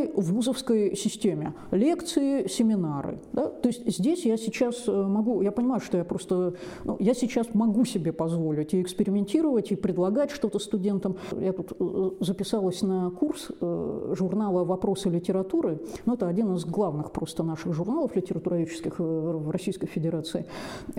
нормальной 0.00 0.06
обычной 0.06 0.10
вузовской 0.14 0.96
системе. 0.96 1.54
Лекции, 1.70 2.48
семинары. 2.48 3.18
Да? 3.32 3.46
То 3.46 3.68
есть 3.68 3.86
здесь 3.86 4.24
я 4.24 4.36
сейчас 4.36 4.84
э, 4.88 4.92
могу, 4.92 5.42
я 5.42 5.52
понимаю, 5.52 5.80
что 5.80 5.98
я 5.98 6.04
просто, 6.04 6.54
ну, 6.84 6.96
я 7.00 7.14
сейчас 7.14 7.54
могу 7.54 7.84
себе 7.84 8.12
позволить 8.12 8.74
и 8.74 8.82
экспериментировать, 8.82 9.72
и 9.72 9.76
предлагать 9.76 10.30
что-то 10.30 10.58
студентам. 10.58 11.16
Я 11.40 11.52
тут 11.52 11.72
э, 11.78 12.10
записалась 12.20 12.82
на 12.82 13.10
курс 13.10 13.50
э, 13.60 14.14
журнала 14.18 14.64
«Вопросы 14.64 15.10
литературы». 15.10 15.80
Ну, 16.06 16.14
это 16.14 16.28
один 16.28 16.54
из 16.54 16.64
главных 16.64 17.12
просто 17.12 17.42
наших 17.42 17.74
журналов 17.74 18.16
литературоведческих 18.16 18.98
в 18.98 19.50
Российской 19.50 19.86
Федерации. 19.86 20.44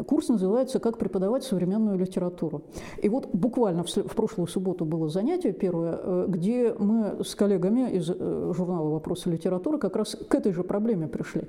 Курс 0.05 0.29
называется 0.29 0.79
«Как 0.79 0.97
преподавать 0.97 1.43
современную 1.43 1.97
литературу». 1.97 2.61
И 3.03 3.09
вот 3.09 3.29
буквально 3.33 3.83
в 3.83 4.15
прошлую 4.15 4.47
субботу 4.47 4.85
было 4.85 5.09
занятие 5.09 5.53
первое, 5.53 6.27
где 6.27 6.73
мы 6.77 7.23
с 7.23 7.35
коллегами 7.35 7.91
из 7.91 8.05
журнала 8.07 8.90
вопросы 8.91 9.29
литературы 9.29 9.77
как 9.77 9.95
раз 9.95 10.15
к 10.15 10.35
этой 10.35 10.53
же 10.53 10.63
проблеме 10.63 11.07
пришли. 11.07 11.43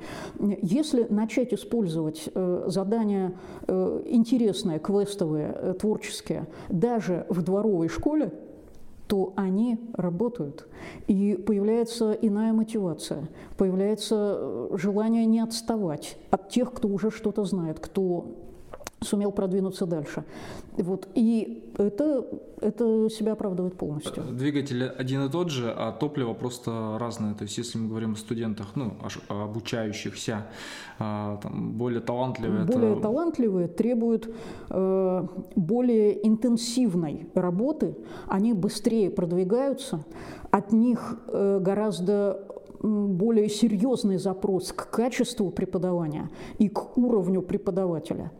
Если 0.62 1.06
начать 1.10 1.52
использовать 1.52 2.28
э, 2.34 2.64
задания 2.68 3.34
э, 3.66 4.02
интересные, 4.06 4.78
квестовые, 4.78 5.54
э, 5.54 5.74
творческие, 5.78 6.46
даже 6.68 7.26
в 7.28 7.42
дворовой 7.42 7.88
школе, 7.88 8.32
то 9.06 9.34
они 9.36 9.78
работают. 9.92 10.66
И 11.06 11.34
появляется 11.46 12.12
иная 12.12 12.52
мотивация, 12.54 13.28
появляется 13.58 14.68
желание 14.72 15.26
не 15.26 15.40
отставать 15.40 16.16
от 16.30 16.48
тех, 16.48 16.72
кто 16.72 16.88
уже 16.88 17.10
что-то 17.10 17.44
знает, 17.44 17.78
кто 17.78 18.26
сумел 19.00 19.32
продвинуться 19.32 19.86
дальше. 19.86 20.24
Вот. 20.76 21.08
И 21.14 21.70
это, 21.76 22.24
это 22.60 23.08
себя 23.10 23.32
оправдывает 23.32 23.76
полностью. 23.76 24.22
Двигатель 24.30 24.84
один 24.84 25.26
и 25.26 25.30
тот 25.30 25.50
же, 25.50 25.70
а 25.70 25.92
топливо 25.92 26.32
просто 26.34 26.96
разное. 26.98 27.34
То 27.34 27.44
есть, 27.44 27.58
если 27.58 27.78
мы 27.78 27.88
говорим 27.88 28.12
о 28.12 28.16
студентах, 28.16 28.68
ну, 28.74 28.92
обучающихся, 29.28 30.46
а, 30.98 31.38
там, 31.42 31.72
более 31.72 32.00
талантливые. 32.00 32.64
Более 32.64 32.92
это... 32.92 33.02
талантливые 33.02 33.68
требуют 33.68 34.34
э, 34.70 35.26
более 35.56 36.26
интенсивной 36.26 37.28
работы, 37.34 37.96
они 38.26 38.54
быстрее 38.54 39.10
продвигаются, 39.10 40.04
от 40.50 40.72
них 40.72 41.18
э, 41.28 41.58
гораздо 41.60 42.46
более 42.82 43.48
серьезный 43.48 44.18
запрос 44.18 44.72
к 44.72 44.90
качеству 44.90 45.50
преподавания 45.50 46.30
и 46.58 46.68
к 46.68 46.98
уровню 46.98 47.42
преподавателя. 47.42 48.32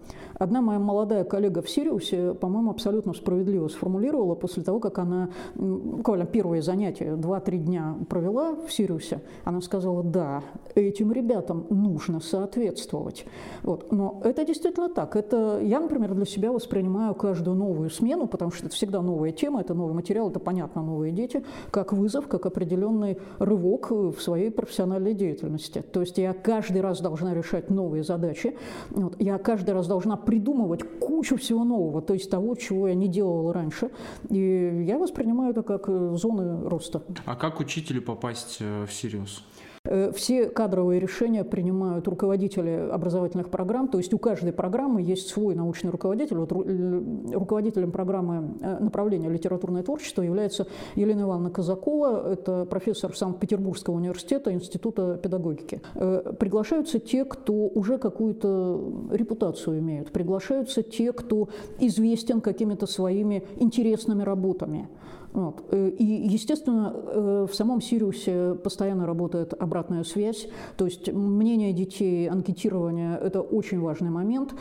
Одна 0.43 0.61
моя 0.61 0.81
молодая 0.81 1.23
коллега 1.23 1.63
в 1.63 1.71
Сириусе, 1.71 2.35
по-моему, 2.35 2.73
абсолютно 2.73 3.15
справедливо 3.15 3.69
сформулировала 3.69 4.35
после 4.35 4.65
того, 4.65 4.81
как 4.81 4.99
она 4.99 5.29
буквально 5.55 6.27
первое 6.27 6.63
занятие, 6.63 7.15
2-3 7.15 7.59
дня 7.59 7.97
провела 8.09 8.57
в 8.57 8.73
Сириусе, 8.73 9.23
она 9.45 9.61
сказала, 9.61 10.03
да, 10.03 10.43
этим 10.75 11.13
ребятам 11.13 11.67
нужно 11.71 12.21
соответствовать. 12.21 13.25
Вот. 13.63 13.93
Но 13.93 14.21
это 14.25 14.45
действительно 14.45 14.89
так. 14.89 15.17
Это, 15.17 15.61
я, 15.63 15.81
например, 15.81 16.15
для 16.15 16.25
себя 16.25 16.53
воспринимаю 16.53 17.15
каждую 17.15 17.57
новую 17.57 17.91
смену, 17.91 18.27
потому 18.27 18.51
что 18.51 18.67
это 18.67 18.75
всегда 18.75 19.03
новая 19.03 19.33
тема, 19.33 19.61
это 19.61 19.75
новый 19.75 19.95
материал, 19.95 20.31
это, 20.31 20.41
понятно, 20.41 20.83
новые 20.83 21.13
дети, 21.13 21.45
как 21.71 21.93
вызов, 21.93 22.29
как 22.29 22.47
определенный 22.47 23.19
рывок 23.39 23.91
в 23.91 24.21
своей 24.21 24.51
профессиональной 24.51 25.15
деятельности. 25.15 25.83
То 25.93 26.01
есть 26.01 26.19
я 26.19 26.33
каждый 26.33 26.81
раз 26.81 27.01
должна 27.01 27.35
решать 27.35 27.71
новые 27.71 28.03
задачи, 28.03 28.57
вот. 28.91 29.17
я 29.21 29.39
каждый 29.39 29.75
раз 29.75 29.87
должна 29.87 30.17
придумывать 30.17 30.83
кучу 31.01 31.37
всего 31.37 31.65
нового, 31.65 32.03
то 32.03 32.15
есть 32.15 32.31
того, 32.31 32.55
чего 32.55 32.89
я 32.89 32.95
не 32.95 33.09
делала 33.09 33.53
раньше. 33.53 33.91
И 34.29 34.85
я 34.87 34.99
воспринимаю 34.99 35.53
это 35.53 35.63
как 35.63 35.89
э, 35.89 36.15
зоны 36.17 36.69
роста. 36.69 37.03
А 37.25 37.37
как 37.37 37.61
учителю 37.61 38.03
попасть 38.03 38.59
э, 38.61 38.87
в 38.87 38.93
Сириус? 38.93 39.45
Э, 39.85 40.13
все 40.13 40.47
кадровые 40.47 41.01
решения 41.01 41.43
принимают 41.43 42.07
руководители 42.07 42.89
образовательных 42.93 43.49
программ, 43.51 43.89
то 43.89 43.99
есть 43.99 44.15
у 44.15 44.19
каждой 44.19 44.53
программы 44.53 45.03
есть 45.03 45.29
свой 45.29 45.57
научный 45.57 45.91
руководитель. 45.91 46.37
Вот 46.37 46.53
руководителем 46.53 47.91
программы 47.91 48.55
э, 48.61 48.79
направления 48.79 49.29
литературное 49.29 49.83
творчество 49.83 50.23
является 50.23 50.69
Елена 50.95 51.23
Ивановна 51.23 51.51
Казакова, 51.51 52.33
это 52.33 52.65
профессор 52.65 53.17
Санкт-Петербургского 53.17 53.97
университета, 53.97 54.53
Института 54.53 55.19
педагогики. 55.21 55.83
Э, 55.97 56.33
приглашаются 56.39 57.01
те, 57.01 57.25
кто 57.25 57.53
уже 57.53 57.99
какую-то 57.99 59.09
репутацию 59.11 59.81
имеют, 59.81 60.13
приглашаются 60.13 60.85
те, 60.85 61.13
кто 61.13 61.49
известен 61.81 62.41
какими-то 62.41 62.87
своими 62.87 63.43
интересными 63.57 64.23
работами. 64.23 64.89
Вот. 65.33 65.65
Э, 65.71 65.89
и, 65.89 66.05
естественно, 66.05 66.95
э, 66.95 67.47
в 67.51 67.55
самом 67.55 67.81
Сириусе 67.81 68.55
постоянно 68.55 69.07
работает 69.07 69.55
обратная 69.59 70.05
связь, 70.05 70.47
то 70.77 70.85
есть 70.85 71.13
мнение 71.13 71.73
детей, 71.73 72.29
анкетирование– 72.29 73.19
это 73.23 73.41
очень 73.41 73.81
важный 73.81 74.11
момент. 74.11 74.55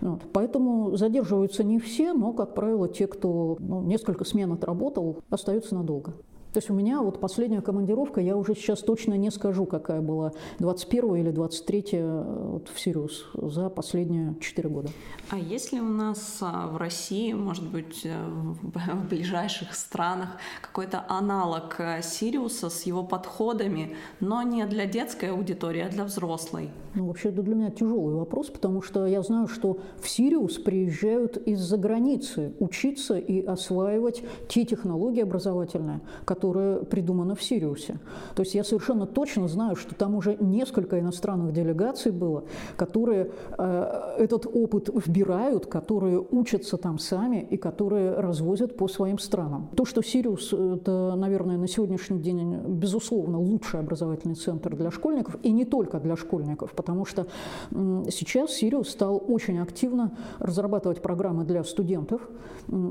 Вот. 0.00 0.22
Поэтому 0.32 0.96
задерживаются 0.96 1.64
не 1.64 1.78
все, 1.78 2.12
но, 2.12 2.32
как 2.32 2.54
правило, 2.54 2.88
те, 2.88 3.06
кто 3.06 3.56
ну, 3.58 3.82
несколько 3.82 4.24
смен 4.24 4.52
отработал, 4.52 5.18
остаются 5.30 5.74
надолго. 5.74 6.14
То 6.52 6.58
есть 6.58 6.70
у 6.70 6.74
меня 6.74 7.02
вот 7.02 7.20
последняя 7.20 7.60
командировка, 7.60 8.20
я 8.20 8.36
уже 8.36 8.54
сейчас 8.54 8.80
точно 8.80 9.14
не 9.14 9.30
скажу, 9.30 9.66
какая 9.66 10.00
была, 10.00 10.32
21 10.58 11.16
или 11.16 11.30
23 11.30 11.84
э, 11.92 12.24
вот, 12.52 12.68
в 12.68 12.80
Сириус 12.80 13.26
за 13.34 13.68
последние 13.68 14.34
4 14.40 14.68
года. 14.68 14.88
А 15.30 15.38
есть 15.38 15.72
ли 15.72 15.80
у 15.80 15.88
нас 15.88 16.38
а, 16.40 16.68
в 16.68 16.78
России, 16.78 17.34
может 17.34 17.68
быть, 17.68 18.00
э, 18.04 18.16
в 18.62 19.08
ближайших 19.08 19.74
странах 19.74 20.38
какой-то 20.62 21.04
аналог 21.08 21.76
э, 21.78 22.00
Сириуса 22.02 22.70
с 22.70 22.84
его 22.84 23.02
подходами, 23.04 23.94
но 24.20 24.42
не 24.42 24.64
для 24.66 24.86
детской 24.86 25.30
аудитории, 25.30 25.82
а 25.82 25.90
для 25.90 26.04
взрослой? 26.04 26.70
Ну, 26.94 27.06
вообще, 27.06 27.28
это 27.28 27.42
для 27.42 27.54
меня 27.54 27.70
тяжелый 27.70 28.14
вопрос, 28.14 28.48
потому 28.48 28.80
что 28.82 29.06
я 29.06 29.22
знаю, 29.22 29.48
что 29.48 29.78
в 30.00 30.08
Сириус 30.08 30.58
приезжают 30.58 31.36
из-за 31.36 31.76
границы 31.76 32.54
учиться 32.58 33.18
и 33.18 33.44
осваивать 33.44 34.22
те 34.48 34.64
технологии 34.64 35.22
образовательные, 35.22 36.00
которые 36.24 36.47
придуманы 36.52 37.34
в 37.34 37.42
Сириусе. 37.42 37.98
То 38.34 38.42
есть 38.42 38.54
я 38.54 38.64
совершенно 38.64 39.06
точно 39.06 39.48
знаю, 39.48 39.76
что 39.76 39.94
там 39.94 40.14
уже 40.14 40.36
несколько 40.40 40.98
иностранных 40.98 41.52
делегаций 41.52 42.12
было, 42.12 42.44
которые 42.76 43.30
э, 43.56 44.14
этот 44.18 44.46
опыт 44.46 44.88
вбирают, 44.94 45.66
которые 45.66 46.20
учатся 46.20 46.76
там 46.76 46.98
сами 46.98 47.46
и 47.50 47.56
которые 47.56 48.14
развозят 48.14 48.76
по 48.76 48.88
своим 48.88 49.18
странам. 49.18 49.68
То, 49.76 49.84
что 49.84 50.02
Сириус– 50.02 50.52
это, 50.52 51.14
наверное, 51.16 51.56
на 51.56 51.68
сегодняшний 51.68 52.18
день, 52.18 52.56
безусловно, 52.66 53.38
лучший 53.38 53.80
образовательный 53.80 54.34
центр 54.34 54.76
для 54.76 54.90
школьников, 54.90 55.36
и 55.42 55.52
не 55.52 55.64
только 55.64 56.00
для 56.00 56.16
школьников, 56.16 56.72
потому 56.72 57.04
что 57.04 57.26
сейчас 58.10 58.52
Сириус 58.52 58.88
стал 58.88 59.22
очень 59.26 59.58
активно 59.58 60.16
разрабатывать 60.38 61.02
программы 61.02 61.44
для 61.44 61.64
студентов. 61.64 62.20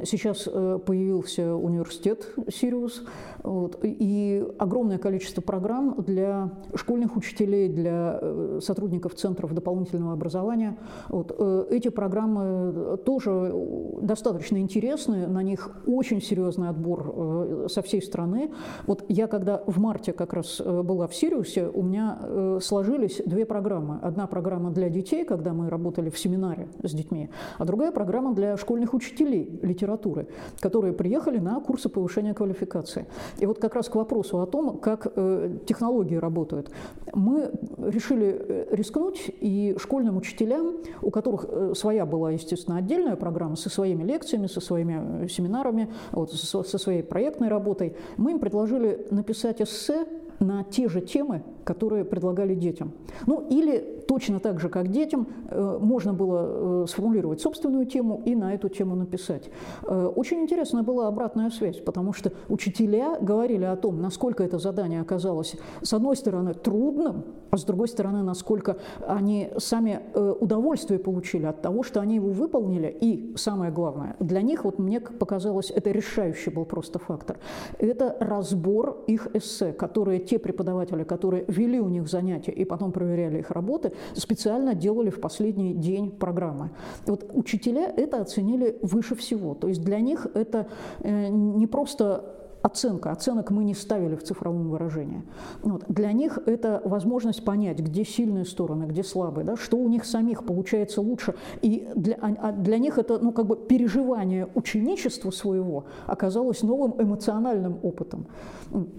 Сейчас 0.06 0.48
э, 0.48 0.80
появился 0.86 1.56
университет 1.56 2.34
Сириус, 2.50 3.04
вот. 3.48 3.80
И 3.82 4.46
огромное 4.58 4.98
количество 4.98 5.42
программ 5.42 5.96
для 6.06 6.52
школьных 6.76 7.16
учителей, 7.16 7.70
для 7.70 8.20
э, 8.22 8.60
сотрудников 8.62 9.16
центров 9.16 9.54
дополнительного 9.54 10.14
образования. 10.14 10.78
Вот. 11.08 11.34
Э, 11.38 11.66
эти 11.70 11.88
программы 11.88 12.98
тоже 13.06 13.54
достаточно 14.02 14.58
интересны, 14.58 15.28
на 15.28 15.44
них 15.44 15.72
очень 15.86 16.22
серьезный 16.22 16.68
отбор 16.68 17.14
э, 17.16 17.68
со 17.70 17.82
всей 17.82 18.02
страны. 18.02 18.52
Вот 18.86 19.06
я 19.08 19.28
когда 19.28 19.64
в 19.66 19.80
марте 19.80 20.12
как 20.12 20.34
раз 20.34 20.62
была 20.62 21.08
в 21.08 21.16
Сириусе, 21.16 21.70
у 21.74 21.84
меня 21.84 22.60
сложились 22.62 23.22
две 23.26 23.46
программы. 23.46 24.00
Одна 24.02 24.28
программа 24.28 24.72
для 24.72 24.90
детей, 24.90 25.24
когда 25.24 25.54
мы 25.54 25.70
работали 25.70 26.10
в 26.10 26.20
семинаре 26.20 26.68
с 26.84 26.92
детьми, 26.92 27.30
а 27.58 27.66
другая 27.66 27.92
программа 27.92 28.34
для 28.34 28.58
школьных 28.58 28.94
учителей 28.94 29.60
литературы, 29.62 30.28
которые 30.60 30.94
приехали 30.94 31.40
на 31.40 31.60
курсы 31.62 31.88
повышения 31.90 32.34
квалификации. 32.34 33.06
И 33.40 33.46
вот 33.46 33.60
как 33.60 33.76
раз 33.76 33.90
к 33.90 33.96
вопросу 33.96 34.42
о 34.42 34.46
том, 34.46 34.78
как 34.78 35.08
э, 35.16 35.58
технологии 35.66 36.16
работают. 36.16 36.72
Мы 37.14 37.52
решили 37.78 38.36
э, 38.38 38.68
рискнуть 38.72 39.32
и 39.40 39.76
школьным 39.80 40.18
учителям, 40.18 40.78
у 41.02 41.12
которых 41.12 41.46
э, 41.48 41.74
своя 41.76 42.06
была, 42.06 42.32
естественно, 42.32 42.78
отдельная 42.78 43.16
программа 43.16 43.56
со 43.56 43.70
своими 43.70 44.04
лекциями, 44.04 44.48
со 44.48 44.62
своими 44.62 45.28
семинарами, 45.28 45.94
вот, 46.12 46.32
со, 46.34 46.64
со 46.64 46.78
своей 46.78 47.04
проектной 47.04 47.50
работой, 47.50 47.96
мы 48.18 48.32
им 48.32 48.40
предложили 48.40 49.08
написать 49.12 49.62
эссе 49.62 50.06
на 50.40 50.64
те 50.64 50.88
же 50.88 51.02
темы, 51.02 51.44
которые 51.68 52.06
предлагали 52.06 52.56
детям. 52.56 52.94
Ну 53.26 53.46
или 53.50 53.98
точно 54.08 54.40
так 54.40 54.60
же, 54.60 54.70
как 54.70 54.88
детям, 54.88 55.28
э, 55.50 55.78
можно 55.82 56.14
было 56.14 56.84
э, 56.84 56.86
сформулировать 56.88 57.42
собственную 57.42 57.86
тему 57.86 58.22
и 58.26 58.36
на 58.36 58.54
эту 58.54 58.70
тему 58.70 58.96
написать. 58.96 59.50
Э, 59.84 60.12
очень 60.16 60.40
интересная 60.40 60.84
была 60.84 61.08
обратная 61.08 61.50
связь, 61.50 61.80
потому 61.80 62.14
что 62.14 62.32
учителя 62.48 63.18
говорили 63.20 63.66
о 63.66 63.76
том, 63.76 64.02
насколько 64.02 64.44
это 64.44 64.60
задание 64.60 65.02
оказалось, 65.02 65.56
с 65.82 65.94
одной 65.94 66.16
стороны, 66.16 66.54
трудным, 66.54 67.24
а 67.52 67.58
с 67.58 67.64
другой 67.66 67.88
стороны, 67.88 68.24
насколько 68.24 68.78
они 69.06 69.50
сами 69.58 70.00
удовольствие 70.40 71.00
получили 71.00 71.46
от 71.46 71.62
того, 71.62 71.84
что 71.84 72.00
они 72.00 72.16
его 72.16 72.30
выполнили. 72.30 72.98
И 73.02 73.34
самое 73.38 73.72
главное, 73.72 74.16
для 74.20 74.42
них, 74.42 74.64
вот 74.66 74.80
мне 74.80 75.00
показалось, 75.00 75.72
это 75.72 75.92
решающий 75.92 76.50
был 76.50 76.66
просто 76.66 77.00
фактор. 77.00 77.38
Это 77.80 78.16
разбор 78.20 79.04
их 79.08 79.28
эссе, 79.34 79.74
которые 79.74 80.20
те 80.20 80.40
преподаватели, 80.40 81.04
которые 81.04 81.46
вели 81.58 81.80
у 81.80 81.90
них 81.90 82.08
занятия 82.08 82.52
и 82.52 82.66
потом 82.66 82.92
проверяли 82.92 83.40
их 83.40 83.52
работы, 83.52 83.92
специально 84.14 84.74
делали 84.76 85.10
в 85.10 85.20
последний 85.20 85.74
день 85.74 86.12
программы. 86.12 86.72
Вот 87.06 87.30
учителя 87.34 87.92
это 87.96 88.22
оценили 88.22 88.78
выше 88.82 89.16
всего. 89.16 89.56
То 89.56 89.68
есть 89.68 89.84
для 89.84 90.00
них 90.00 90.28
это 90.34 90.68
э, 91.00 91.28
не 91.28 91.68
просто 91.68 92.37
оценка. 92.62 93.12
Оценок 93.12 93.52
мы 93.52 93.64
не 93.64 93.74
ставили 93.74 94.16
в 94.16 94.24
цифровом 94.24 94.70
выражении. 94.70 95.24
Вот. 95.62 95.86
Для 95.88 96.12
них 96.12 96.40
это 96.46 96.82
возможность 96.84 97.44
понять, 97.44 97.80
где 97.80 98.04
сильные 98.04 98.46
стороны, 98.46 98.86
где 98.86 99.04
слабые, 99.04 99.46
да, 99.46 99.56
что 99.56 99.78
у 99.78 99.88
них 99.88 100.06
самих 100.06 100.46
получается 100.46 101.02
лучше. 101.02 101.36
И 101.62 101.88
для, 101.96 102.16
а, 102.16 102.36
а 102.42 102.52
для 102.52 102.78
них 102.78 102.98
это 102.98 103.20
ну, 103.20 103.32
как 103.32 103.46
бы 103.46 103.56
переживание 103.56 104.48
ученичества 104.56 105.32
своего 105.32 105.86
оказалось 106.06 106.64
новым 106.64 106.96
эмоциональным 107.02 107.80
опытом. 107.84 108.28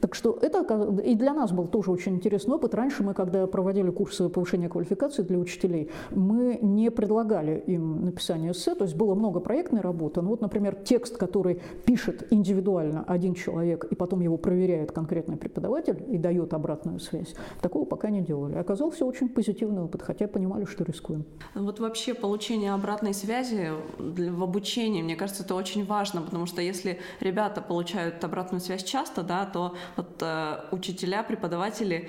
Так 0.01 0.15
что 0.15 0.39
это 0.41 0.63
и 1.05 1.15
для 1.15 1.35
нас 1.35 1.53
был 1.53 1.67
тоже 1.67 1.91
очень 1.91 2.15
интересный 2.15 2.55
опыт. 2.55 2.75
Раньше 2.75 3.03
мы, 3.03 3.15
когда 3.15 3.47
проводили 3.47 3.91
курсы 3.91 4.29
повышения 4.29 4.69
квалификации 4.69 5.23
для 5.23 5.39
учителей, 5.39 5.91
мы 6.11 6.59
не 6.63 6.91
предлагали 6.91 7.63
им 7.67 8.05
написание 8.05 8.53
эссе, 8.53 8.75
то 8.75 8.85
есть 8.85 8.97
было 8.97 9.15
много 9.15 9.41
проектной 9.41 9.81
работы. 9.81 10.23
Ну 10.23 10.31
вот, 10.31 10.41
например, 10.41 10.75
текст, 10.75 11.17
который 11.17 11.61
пишет 11.85 12.27
индивидуально 12.31 13.05
один 13.07 13.35
человек, 13.35 13.48
человек, 13.49 13.85
и 13.85 13.95
потом 13.95 14.21
его 14.21 14.37
проверяет 14.37 14.93
конкретный 14.93 15.37
преподаватель 15.37 16.05
и 16.09 16.19
дает 16.19 16.53
обратную 16.55 17.01
связь. 17.01 17.35
Такого 17.61 17.85
пока 17.85 18.11
не 18.11 18.21
делали. 18.21 18.57
Оказался 18.57 19.05
очень 19.05 19.29
позитивный 19.29 19.83
опыт, 19.83 20.03
хотя 20.03 20.29
понимали, 20.29 20.65
что 20.65 20.85
рискуем. 20.85 21.25
Вот 21.55 21.81
вообще 21.81 22.15
получение 22.15 22.73
обратной 22.73 23.15
связи 23.15 23.71
в 23.99 24.43
обучении, 24.43 25.03
мне 25.03 25.17
кажется, 25.17 25.43
это 25.43 25.55
очень 25.55 25.85
важно, 25.87 26.23
потому 26.23 26.47
что 26.47 26.61
если 26.63 26.99
ребята 27.21 27.61
получают 27.61 28.25
обратную 28.25 28.61
связь 28.61 28.85
часто, 28.85 29.23
да, 29.23 29.47
то 29.47 29.75
вот, 29.97 30.23
э, 30.23 30.57
учителя, 30.73 31.23
преподаватели, 31.23 32.09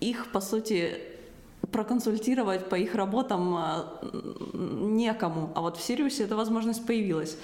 их, 0.00 0.30
по 0.32 0.40
сути, 0.40 0.90
проконсультировать 1.72 2.68
по 2.68 2.74
их 2.74 2.94
работам 2.94 3.56
э, 3.56 3.84
некому. 4.52 5.50
А 5.54 5.60
вот 5.60 5.76
в 5.76 5.82
Сириусе 5.82 6.24
эта 6.24 6.36
возможность 6.36 6.86
появилась. 6.86 7.38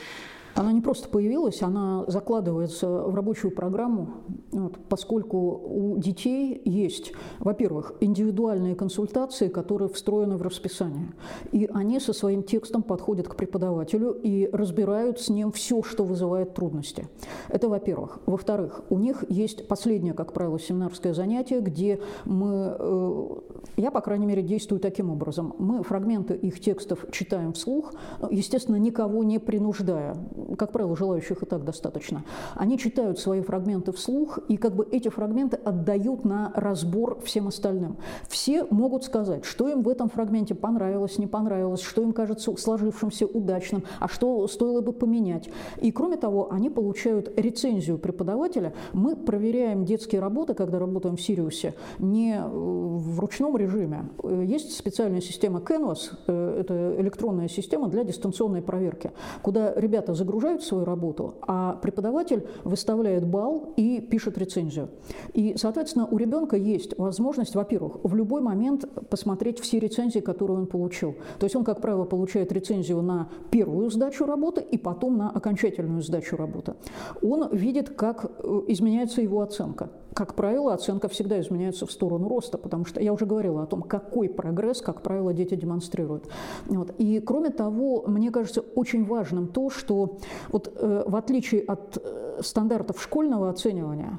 Она 0.54 0.72
не 0.72 0.80
просто 0.80 1.08
появилась, 1.08 1.62
она 1.62 2.04
закладывается 2.08 2.88
в 2.88 3.14
рабочую 3.14 3.52
программу, 3.54 4.08
вот, 4.50 4.78
поскольку 4.88 5.38
у 5.38 5.98
детей 5.98 6.60
есть, 6.64 7.12
во-первых, 7.38 7.94
индивидуальные 8.00 8.74
консультации, 8.74 9.48
которые 9.48 9.88
встроены 9.88 10.36
в 10.36 10.42
расписание. 10.42 11.14
И 11.52 11.68
они 11.72 12.00
со 12.00 12.12
своим 12.12 12.42
текстом 12.42 12.82
подходят 12.82 13.28
к 13.28 13.36
преподавателю 13.36 14.12
и 14.12 14.48
разбирают 14.52 15.20
с 15.20 15.30
ним 15.30 15.52
все, 15.52 15.82
что 15.82 16.04
вызывает 16.04 16.54
трудности. 16.54 17.08
Это 17.48 17.68
во-первых. 17.68 18.18
Во-вторых, 18.26 18.82
у 18.90 18.98
них 18.98 19.24
есть 19.28 19.68
последнее, 19.68 20.12
как 20.12 20.32
правило, 20.32 20.58
семинарское 20.58 21.14
занятие, 21.14 21.60
где 21.60 22.00
мы, 22.24 22.76
э, 22.78 23.28
я, 23.76 23.90
по 23.90 24.00
крайней 24.00 24.26
мере, 24.26 24.42
действую 24.42 24.80
таким 24.80 25.10
образом. 25.10 25.54
Мы 25.58 25.82
фрагменты 25.82 26.34
их 26.34 26.60
текстов 26.60 27.06
читаем 27.10 27.54
вслух, 27.54 27.92
естественно, 28.30 28.76
никого 28.76 29.24
не 29.24 29.38
принуждая 29.38 30.16
как 30.56 30.72
правило, 30.72 30.96
желающих 30.96 31.42
и 31.42 31.46
так 31.46 31.64
достаточно, 31.64 32.24
они 32.54 32.78
читают 32.78 33.18
свои 33.18 33.40
фрагменты 33.40 33.92
вслух, 33.92 34.38
и 34.48 34.56
как 34.56 34.74
бы 34.74 34.86
эти 34.90 35.08
фрагменты 35.08 35.56
отдают 35.56 36.24
на 36.24 36.52
разбор 36.54 37.20
всем 37.22 37.48
остальным. 37.48 37.96
Все 38.28 38.64
могут 38.70 39.04
сказать, 39.04 39.44
что 39.44 39.68
им 39.68 39.82
в 39.82 39.88
этом 39.88 40.08
фрагменте 40.08 40.54
понравилось, 40.54 41.18
не 41.18 41.26
понравилось, 41.26 41.80
что 41.82 42.02
им 42.02 42.12
кажется 42.12 42.54
сложившимся 42.56 43.26
удачным, 43.26 43.84
а 44.00 44.08
что 44.08 44.46
стоило 44.48 44.80
бы 44.80 44.92
поменять. 44.92 45.48
И 45.80 45.92
кроме 45.92 46.16
того, 46.16 46.52
они 46.52 46.70
получают 46.70 47.32
рецензию 47.38 47.98
преподавателя. 47.98 48.74
Мы 48.92 49.16
проверяем 49.16 49.84
детские 49.84 50.20
работы, 50.20 50.54
когда 50.54 50.78
работаем 50.78 51.16
в 51.16 51.20
Сириусе, 51.20 51.74
не 51.98 52.40
в 52.42 53.20
ручном 53.20 53.56
режиме. 53.56 54.08
Есть 54.44 54.76
специальная 54.76 55.20
система 55.20 55.60
Canvas, 55.60 56.10
э, 56.26 56.60
это 56.60 56.96
электронная 56.98 57.48
система 57.48 57.88
для 57.88 58.04
дистанционной 58.04 58.62
проверки, 58.62 59.12
куда 59.42 59.72
ребята 59.74 60.14
загружают 60.14 60.31
загружают 60.32 60.62
свою 60.62 60.84
работу, 60.84 61.34
а 61.42 61.74
преподаватель 61.74 62.46
выставляет 62.64 63.26
балл 63.26 63.74
и 63.76 64.00
пишет 64.00 64.38
рецензию. 64.38 64.88
И, 65.34 65.54
соответственно, 65.56 66.06
у 66.06 66.16
ребенка 66.16 66.56
есть 66.56 66.96
возможность, 66.98 67.54
во-первых, 67.54 67.98
в 68.02 68.14
любой 68.14 68.40
момент 68.40 68.88
посмотреть 69.10 69.60
все 69.60 69.78
рецензии, 69.78 70.20
которые 70.20 70.58
он 70.58 70.66
получил. 70.66 71.14
То 71.38 71.44
есть 71.44 71.54
он, 71.54 71.64
как 71.64 71.82
правило, 71.82 72.04
получает 72.04 72.50
рецензию 72.50 73.02
на 73.02 73.28
первую 73.50 73.90
сдачу 73.90 74.24
работы 74.24 74.62
и 74.62 74.78
потом 74.78 75.18
на 75.18 75.30
окончательную 75.30 76.00
сдачу 76.02 76.36
работы. 76.36 76.74
Он 77.22 77.50
видит, 77.52 77.90
как 77.90 78.24
э, 78.24 78.60
изменяется 78.68 79.20
его 79.20 79.42
оценка. 79.42 79.90
Как 80.14 80.34
правило, 80.34 80.74
оценка 80.74 81.08
всегда 81.08 81.40
изменяется 81.40 81.86
в 81.86 81.92
сторону 81.92 82.28
роста, 82.28 82.58
потому 82.58 82.84
что 82.84 83.00
я 83.00 83.12
уже 83.12 83.24
говорила 83.24 83.62
о 83.62 83.66
том, 83.66 83.82
какой 83.82 84.28
прогресс, 84.28 84.80
как 84.80 85.02
правило, 85.02 85.32
дети 85.32 85.54
демонстрируют. 85.54 86.28
Вот. 86.66 86.94
И 86.98 87.20
кроме 87.20 87.50
того, 87.50 88.04
мне 88.06 88.30
кажется 88.30 88.60
очень 88.60 89.04
важным 89.04 89.48
то, 89.48 89.70
что 89.70 90.18
вот, 90.50 90.72
э, 90.76 91.04
в 91.06 91.16
отличие 91.16 91.62
от 91.62 91.98
э, 92.02 92.40
стандартов 92.42 93.00
школьного 93.00 93.48
оценивания, 93.48 94.18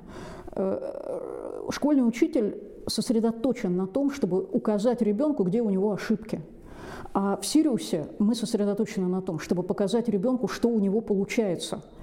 э, 0.56 1.20
школьный 1.70 2.08
учитель 2.08 2.58
сосредоточен 2.88 3.78
на 3.78 3.88
том, 3.88 4.10
чтобы 4.10 4.42
указать 4.42 5.02
ребенку, 5.02 5.44
где 5.44 5.62
у 5.62 5.70
него 5.70 5.92
ошибки. 5.92 6.42
А 7.14 7.38
в 7.38 7.46
Сириусе 7.46 8.08
мы 8.18 8.34
сосредоточены 8.34 9.08
на 9.08 9.22
том, 9.22 9.38
чтобы 9.38 9.62
показать 9.62 10.10
ребенку, 10.10 10.48
что 10.48 10.70
у 10.70 10.80
него 10.80 11.02
получается– 11.02 11.84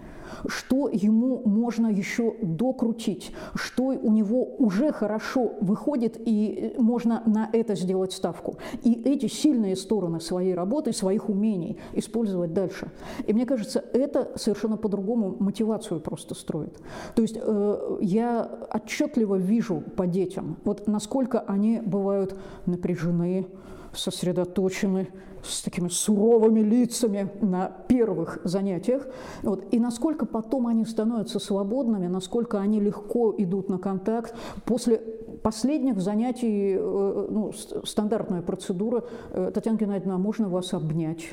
что 0.47 0.89
ему 0.89 1.43
можно 1.45 1.89
еще 1.89 2.35
докрутить, 2.43 3.33
что 3.55 3.87
у 3.87 4.13
него 4.13 4.45
уже 4.59 4.93
хорошо 4.93 5.53
выходит, 5.61 6.17
и 6.19 6.75
можно 6.79 7.23
на 7.27 7.49
это 7.53 7.75
сделать 7.75 8.13
ставку. 8.13 8.57
И 8.83 9.03
эти 9.05 9.27
сильные 9.27 9.77
стороны 9.77 10.21
своей 10.21 10.55
работы, 10.55 10.93
своих 10.93 11.29
умений 11.29 11.79
использовать 11.93 12.53
дальше. 12.53 12.91
И 13.27 13.33
мне 13.33 13.47
кажется, 13.47 13.85
это 13.93 14.33
совершенно 14.37 14.77
по-другому 14.77 15.37
мотивацию 15.39 16.01
просто 16.01 16.35
строит. 16.35 16.79
То 17.15 17.23
есть 17.23 17.39
э, 17.41 17.99
я 18.01 18.51
отчетливо 18.73 19.37
вижу 19.37 19.83
по 19.97 20.07
детям, 20.07 20.57
вот 20.65 20.87
насколько 20.87 21.41
они 21.41 21.81
бывают 21.81 22.37
напряжены, 22.67 23.47
сосредоточены, 23.93 25.09
с 25.43 25.63
такими 25.63 25.89
суровыми 25.89 26.61
лицами 26.61 27.31
на 27.41 27.69
первых 27.89 28.41
занятиях, 28.45 29.07
вот, 29.43 29.65
и 29.73 29.79
насколько 29.79 30.27
потом 30.27 30.67
они 30.67 30.85
становятся 30.85 31.39
свободными, 31.39 32.07
насколько 32.09 32.61
они 32.61 32.81
легко 32.81 33.35
идут 33.39 33.69
на 33.69 33.79
контакт. 33.79 34.35
После 34.65 34.99
последних 35.43 36.01
занятий, 36.01 36.77
э, 36.79 37.27
ну, 37.31 37.53
стандартная 37.85 38.43
процедура, 38.43 39.05
э, 39.31 39.51
Татьяна 39.55 39.79
Геннадьевна, 39.79 40.17
а 40.17 40.19
можно 40.19 40.49
вас 40.49 40.75
обнять? 40.75 41.25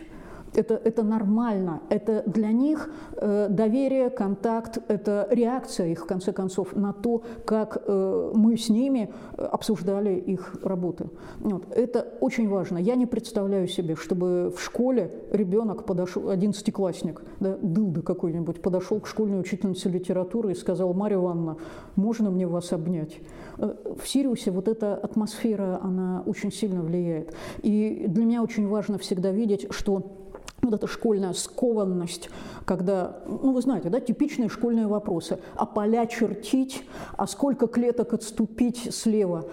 Это, 0.57 0.81
это 0.83 1.03
нормально, 1.03 1.81
это 1.89 2.23
для 2.25 2.51
них 2.51 2.89
э, 3.13 3.47
доверие, 3.49 4.09
контакт, 4.09 4.79
это 4.87 5.27
реакция 5.29 5.87
их, 5.87 6.03
в 6.03 6.05
конце 6.07 6.33
концов, 6.33 6.75
на 6.75 6.93
то, 6.93 7.21
как 7.45 7.83
э, 7.85 8.31
мы 8.33 8.57
с 8.57 8.69
ними 8.69 9.09
обсуждали 9.37 10.15
их 10.15 10.55
работы. 10.63 11.09
Вот. 11.39 11.65
Это 11.71 12.07
очень 12.21 12.49
важно. 12.49 12.79
Я 12.79 12.95
не 12.95 13.05
представляю 13.05 13.67
себе, 13.67 13.95
чтобы 13.95 14.51
в 14.55 14.59
школе 14.59 15.11
ребенок 15.31 15.85
подошел, 15.85 16.29
одиннадцатиклассник, 16.29 17.21
да, 17.39 17.57
дылда 17.61 18.01
какой-нибудь, 18.01 18.61
подошел 18.61 18.99
к 18.99 19.07
школьной 19.07 19.39
учительнице 19.39 19.89
литературы 19.89 20.53
и 20.53 20.55
сказал, 20.55 20.93
Марья 20.93 21.17
Ивановна, 21.17 21.57
можно 21.95 22.31
мне 22.31 22.47
вас 22.47 22.73
обнять? 22.73 23.19
Э, 23.59 23.75
в 24.01 24.07
Сириусе 24.07 24.49
вот 24.49 24.67
эта 24.67 24.95
атмосфера, 24.95 25.79
она 25.83 26.23
очень 26.25 26.51
сильно 26.51 26.81
влияет. 26.81 27.35
И 27.61 28.05
для 28.07 28.25
меня 28.25 28.41
очень 28.41 28.67
важно 28.67 28.97
всегда 28.97 29.31
видеть, 29.31 29.67
что 29.69 30.16
вот 30.61 30.73
эта 30.73 30.87
школьная 30.87 31.33
скованность, 31.33 32.29
когда, 32.65 33.19
ну 33.25 33.53
вы 33.53 33.61
знаете, 33.61 33.89
да, 33.89 33.99
типичные 33.99 34.49
школьные 34.49 34.87
вопросы, 34.87 35.39
а 35.55 35.65
поля 35.65 36.05
чертить, 36.05 36.83
а 37.15 37.27
сколько 37.27 37.67
клеток 37.67 38.13
отступить 38.13 38.93
слева, 38.93 39.45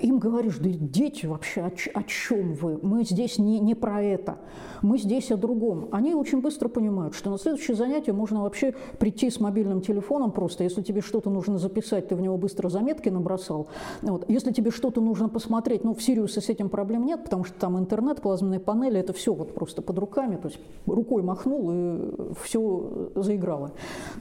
им 0.00 0.18
говоришь, 0.18 0.58
да 0.58 0.70
дети 0.70 1.26
вообще, 1.26 1.62
о, 1.62 1.72
о 1.94 2.02
чем 2.04 2.54
вы? 2.54 2.78
Мы 2.82 3.04
здесь 3.04 3.38
не, 3.38 3.58
не 3.60 3.74
про 3.74 4.02
это, 4.02 4.37
мы 4.82 4.98
здесь 4.98 5.30
о 5.30 5.36
другом. 5.36 5.88
Они 5.92 6.14
очень 6.14 6.40
быстро 6.40 6.68
понимают, 6.68 7.14
что 7.14 7.30
на 7.30 7.38
следующее 7.38 7.76
занятие 7.76 8.12
можно 8.12 8.42
вообще 8.42 8.74
прийти 8.98 9.30
с 9.30 9.40
мобильным 9.40 9.80
телефоном 9.80 10.30
просто, 10.30 10.64
если 10.64 10.82
тебе 10.82 11.00
что-то 11.00 11.30
нужно 11.30 11.58
записать, 11.58 12.08
ты 12.08 12.16
в 12.16 12.20
него 12.20 12.36
быстро 12.36 12.68
заметки 12.68 13.08
набросал. 13.08 13.68
Вот. 14.02 14.28
Если 14.28 14.52
тебе 14.52 14.70
что-то 14.70 15.00
нужно 15.00 15.28
посмотреть, 15.28 15.84
ну 15.84 15.94
в 15.94 16.02
Сириусе 16.02 16.40
с 16.40 16.48
этим 16.48 16.68
проблем 16.68 17.06
нет, 17.06 17.24
потому 17.24 17.44
что 17.44 17.58
там 17.58 17.78
интернет, 17.78 18.20
плазменные 18.20 18.60
панели, 18.60 18.98
это 18.98 19.12
все 19.12 19.34
вот 19.34 19.54
просто 19.54 19.82
под 19.82 19.98
руками, 19.98 20.36
то 20.36 20.48
есть 20.48 20.60
рукой 20.86 21.22
махнул 21.22 21.70
и 21.72 21.98
все 22.42 23.10
заиграло. 23.14 23.72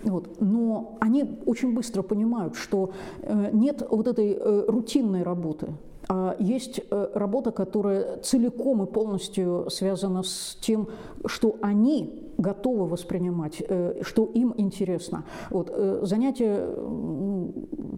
Вот. 0.04 0.40
Но 0.40 0.98
они 1.00 1.40
очень 1.46 1.74
быстро 1.74 2.02
понимают, 2.02 2.56
что 2.56 2.92
э, 3.22 3.50
нет 3.54 3.86
вот 3.90 4.08
этой 4.08 4.34
э, 4.34 4.66
рутинной 4.68 5.24
работы, 5.24 5.74
есть 6.40 6.80
э, 6.80 7.08
работа, 7.14 7.52
которая 7.52 8.18
целиком 8.18 8.84
и 8.84 8.86
полностью 8.86 9.70
связана 9.70 10.24
с 10.24 10.58
тем, 10.62 10.90
что 11.26 11.58
они 11.62 12.27
готовы 12.38 12.86
воспринимать, 12.88 13.64
э, 13.68 14.02
что 14.02 14.26
им 14.26 14.54
интересно. 14.58 15.24
Вот, 15.50 15.72
э, 15.72 16.00
занятие, 16.04 16.70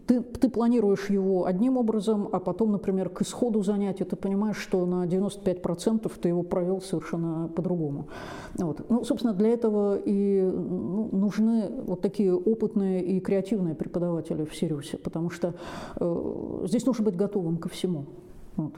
ты, 0.08 0.22
ты 0.22 0.50
планируешь 0.50 1.10
его 1.10 1.46
одним 1.46 1.78
образом, 1.78 2.30
а 2.32 2.40
потом, 2.40 2.72
например, 2.72 3.10
к 3.10 3.22
исходу 3.22 3.64
занятия 3.64 4.06
ты 4.06 4.16
понимаешь, 4.16 4.58
что 4.58 4.86
на 4.86 5.06
95% 5.06 6.12
ты 6.22 6.30
его 6.30 6.44
провел 6.44 6.82
совершенно 6.82 7.48
по-другому. 7.48 8.08
Вот. 8.58 8.90
Ну, 8.90 9.04
собственно, 9.04 9.34
для 9.34 9.50
этого 9.50 9.98
и 9.98 10.42
ну, 10.42 11.10
нужны 11.12 11.70
вот 11.86 12.02
такие 12.02 12.34
опытные 12.34 13.04
и 13.04 13.20
креативные 13.20 13.76
преподаватели 13.76 14.46
в 14.46 14.56
Сириусе, 14.56 14.98
потому 14.98 15.30
что 15.30 15.54
э, 16.00 16.66
здесь 16.66 16.86
нужно 16.86 17.06
быть 17.06 17.16
готовым 17.16 17.58
ко 17.58 17.70
всему. 17.70 18.06
Вот 18.56 18.74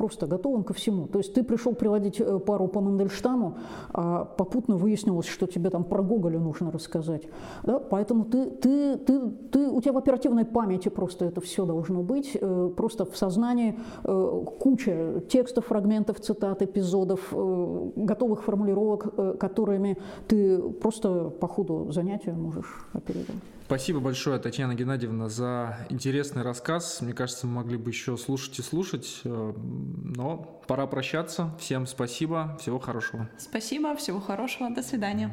просто 0.00 0.26
готовым 0.26 0.64
ко 0.64 0.72
всему. 0.72 1.06
То 1.06 1.18
есть 1.18 1.34
ты 1.34 1.42
пришел 1.42 1.74
приводить 1.74 2.20
э, 2.20 2.38
пару 2.38 2.68
по 2.68 2.80
Мандельштаму, 2.80 3.58
а 3.92 4.24
попутно 4.24 4.76
выяснилось, 4.76 5.26
что 5.26 5.46
тебе 5.46 5.68
там 5.68 5.84
про 5.84 6.02
Гоголя 6.02 6.38
нужно 6.38 6.70
рассказать. 6.70 7.28
Да? 7.64 7.78
Поэтому 7.78 8.24
ты, 8.24 8.50
ты, 8.50 8.96
ты, 8.96 9.20
ты, 9.52 9.68
у 9.68 9.80
тебя 9.82 9.92
в 9.92 9.98
оперативной 9.98 10.46
памяти 10.46 10.88
просто 10.88 11.26
это 11.26 11.42
все 11.42 11.66
должно 11.66 12.02
быть, 12.02 12.34
э, 12.40 12.70
просто 12.74 13.04
в 13.04 13.14
сознании 13.14 13.78
э, 14.04 14.44
куча 14.58 15.22
текстов, 15.28 15.66
фрагментов, 15.66 16.18
цитат, 16.20 16.62
эпизодов, 16.62 17.34
готовых 17.96 18.42
формулировок, 18.42 19.38
которыми 19.38 19.98
ты 20.28 20.58
просто 20.80 21.28
по 21.28 21.46
ходу 21.46 21.92
занятия 21.92 22.32
можешь 22.32 22.88
оперировать. 22.94 23.59
Спасибо 23.70 24.00
большое, 24.00 24.40
Татьяна 24.40 24.74
Геннадьевна, 24.74 25.28
за 25.28 25.86
интересный 25.90 26.42
рассказ. 26.42 27.00
Мне 27.02 27.12
кажется, 27.12 27.46
мы 27.46 27.62
могли 27.62 27.76
бы 27.76 27.90
еще 27.90 28.16
слушать 28.16 28.58
и 28.58 28.62
слушать, 28.62 29.20
э, 29.22 29.52
но 29.62 30.60
пора 30.66 30.88
прощаться. 30.88 31.56
Всем 31.60 31.86
спасибо, 31.86 32.58
всего 32.60 32.80
хорошего. 32.80 33.30
Спасибо, 33.38 33.94
всего 33.94 34.18
хорошего, 34.18 34.74
до 34.74 34.82
свидания. 34.82 35.30